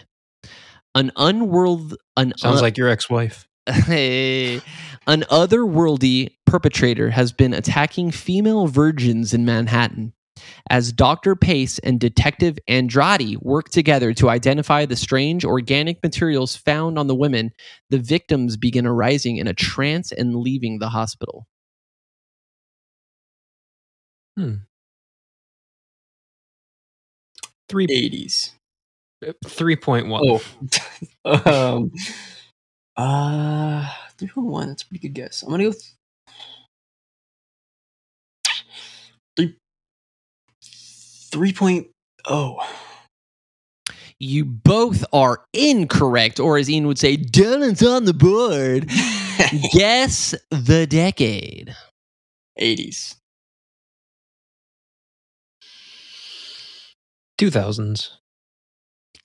[0.96, 3.48] An unworld, an Sounds un- like your ex-wife.
[3.68, 4.62] Hey.
[5.08, 10.14] An otherworldly perpetrator has been attacking female virgins in Manhattan.
[10.70, 11.36] As Dr.
[11.36, 17.16] Pace and Detective Andrade work together to identify the strange organic materials found on the
[17.16, 17.52] women,
[17.90, 21.48] the victims begin arising in a trance and leaving the hospital.
[27.70, 28.54] Three eighties.
[29.46, 30.24] three point one.
[30.26, 30.42] Oh.
[31.46, 31.92] um
[32.98, 35.44] uh three point one, that's a pretty good guess.
[35.44, 35.84] I'm gonna go th-
[39.38, 39.58] three
[41.32, 41.88] three point
[42.26, 42.58] oh.
[44.20, 48.90] You both are incorrect, or as Ian would say, Dylan's on the board.
[49.74, 51.76] Guess the decade.
[52.58, 53.18] Eighties.
[57.38, 58.18] Two thousands.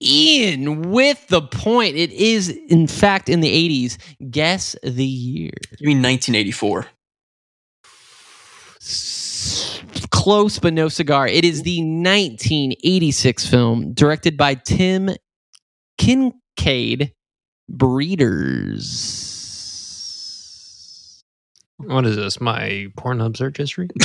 [0.03, 1.96] Ian with the point.
[1.96, 3.99] It is, in fact, in the 80s.
[4.30, 5.53] Guess the year.
[5.78, 6.86] You mean nineteen eighty four.
[10.11, 11.26] Close, but no cigar.
[11.26, 15.11] It is the 1986 film directed by Tim
[15.99, 17.12] Kincaid,
[17.68, 19.05] Breeders.
[21.78, 22.40] What is this?
[22.40, 23.88] My Pornhub search history?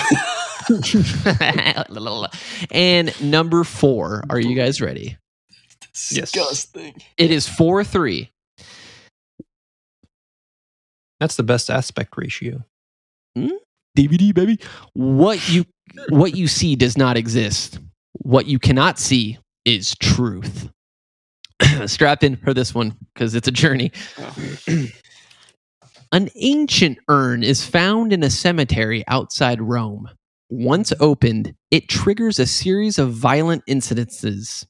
[2.71, 4.23] and number four.
[4.29, 5.17] Are you guys ready?
[6.11, 6.31] Yes.
[7.17, 8.29] It is 4 3.
[11.19, 12.63] That's the best aspect ratio.
[13.35, 13.49] Hmm?
[13.97, 14.59] DVD baby.
[14.93, 15.65] What you
[16.09, 17.79] what you see does not exist.
[18.13, 20.69] What you cannot see is truth.
[21.85, 23.91] Strap in for this one because it's a journey.
[24.17, 24.35] Oh.
[26.11, 30.07] An ancient urn is found in a cemetery outside Rome.
[30.49, 34.63] Once opened, it triggers a series of violent incidences.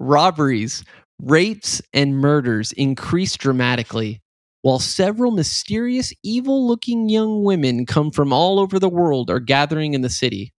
[0.00, 0.82] Robberies,
[1.22, 4.20] rapes, and murders increase dramatically,
[4.62, 9.94] while several mysterious, evil looking young women come from all over the world are gathering
[9.94, 10.52] in the city.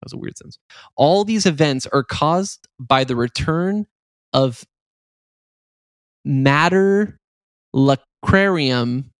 [0.00, 0.58] That was a weird sentence.
[0.96, 3.86] All these events are caused by the return
[4.32, 4.64] of
[6.24, 7.18] Mater
[7.74, 9.10] Lachrymarum,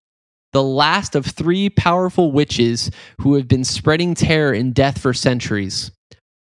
[0.53, 2.91] the last of three powerful witches
[3.21, 5.91] who have been spreading terror and death for centuries.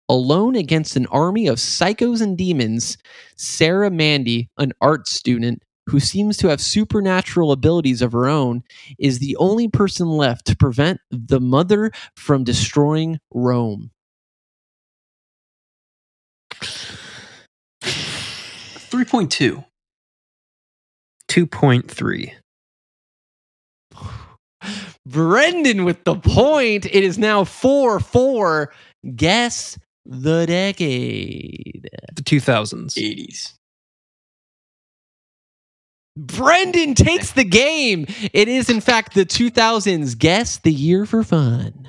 [0.09, 2.97] Alone against an army of psychos and demons,
[3.37, 8.63] Sarah Mandy, an art student who seems to have supernatural abilities of her own,
[8.99, 13.91] is the only person left to prevent the mother from destroying Rome.
[17.81, 19.63] 3.2.
[21.29, 22.31] 2.3.
[25.05, 26.85] Brendan with the point.
[26.85, 28.73] It is now 4 4.
[29.15, 29.77] Guess
[30.09, 31.87] the decade.
[32.15, 32.95] The 2000s.
[32.95, 33.53] 80s.
[36.17, 38.05] Brendan takes the game.
[38.33, 40.17] It is, in fact, the 2000s.
[40.17, 41.87] Guess the year for fun.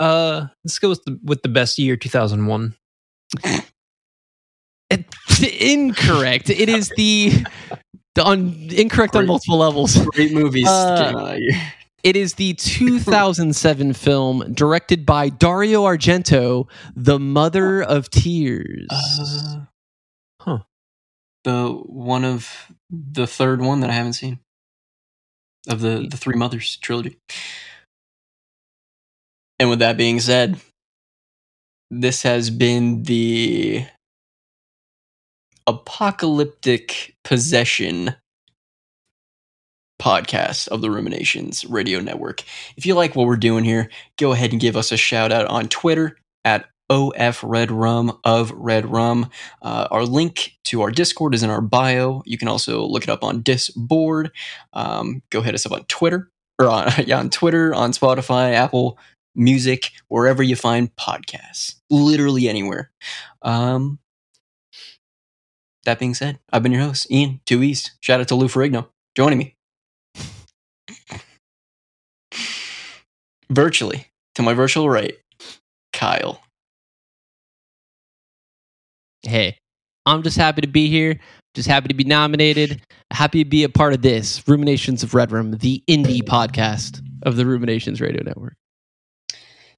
[0.00, 2.74] Uh, let's go with the, with the best year, 2001.
[5.60, 6.50] Incorrect.
[6.50, 7.32] It is the,
[8.14, 9.96] the on, incorrect on multiple levels.
[10.06, 10.66] Great movies.
[10.66, 11.38] Uh,
[12.04, 12.70] came out that year.
[12.84, 18.88] It is the 2007 film directed by Dario Argento, The Mother of Tears.
[18.90, 19.66] Uh,
[20.40, 20.60] Huh.
[21.44, 24.40] The one of the third one that I haven't seen
[25.68, 27.18] of the the Three Mothers trilogy.
[29.60, 30.60] And with that being said,
[31.90, 33.86] this has been the
[35.66, 38.16] apocalyptic possession
[40.04, 42.42] podcast of the Ruminations Radio Network.
[42.76, 43.88] If you like what we're doing here,
[44.18, 48.50] go ahead and give us a shout out on Twitter at OF Red Rum of
[48.50, 49.30] Red Rum.
[49.62, 52.22] Uh, our link to our Discord is in our bio.
[52.26, 54.30] You can also look it up on Disboard.
[54.74, 58.98] Um, go hit us up on Twitter or on, yeah, on Twitter, on Spotify, Apple
[59.34, 61.76] Music, wherever you find podcasts.
[61.88, 62.90] Literally anywhere.
[63.40, 63.98] Um,
[65.86, 67.92] that being said, I've been your host, Ian, 2 East.
[68.00, 69.56] Shout out to Lou Ferrigno joining me.
[73.50, 75.16] Virtually, to my virtual right,
[75.92, 76.40] Kyle.
[79.22, 79.56] hey,
[80.06, 81.18] I'm just happy to be here.
[81.54, 82.82] Just happy to be nominated.
[83.10, 87.36] Happy to be a part of this Ruminations of Red Rum, the indie podcast of
[87.36, 88.54] the Ruminations Radio Network.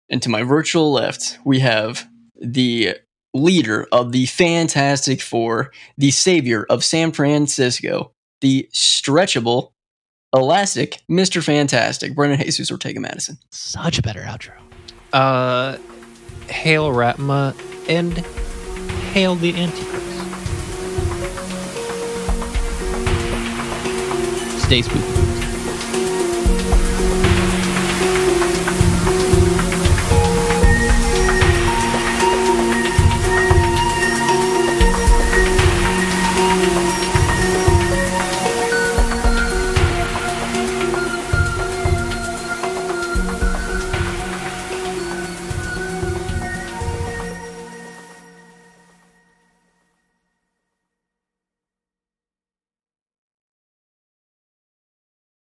[0.09, 2.09] And to my virtual left, we have
[2.41, 2.97] the
[3.35, 9.73] leader of the Fantastic Four, the savior of San Francisco, the stretchable,
[10.37, 11.43] elastic Mr.
[11.43, 13.39] Fantastic, Brendan Jesus Ortega Madison.
[13.51, 14.53] Such a better outro.
[15.13, 15.79] Uh,
[16.49, 17.55] hail Ratma
[17.89, 18.19] and
[19.13, 20.07] hail the Antichrist.
[24.65, 25.26] Stay spooky.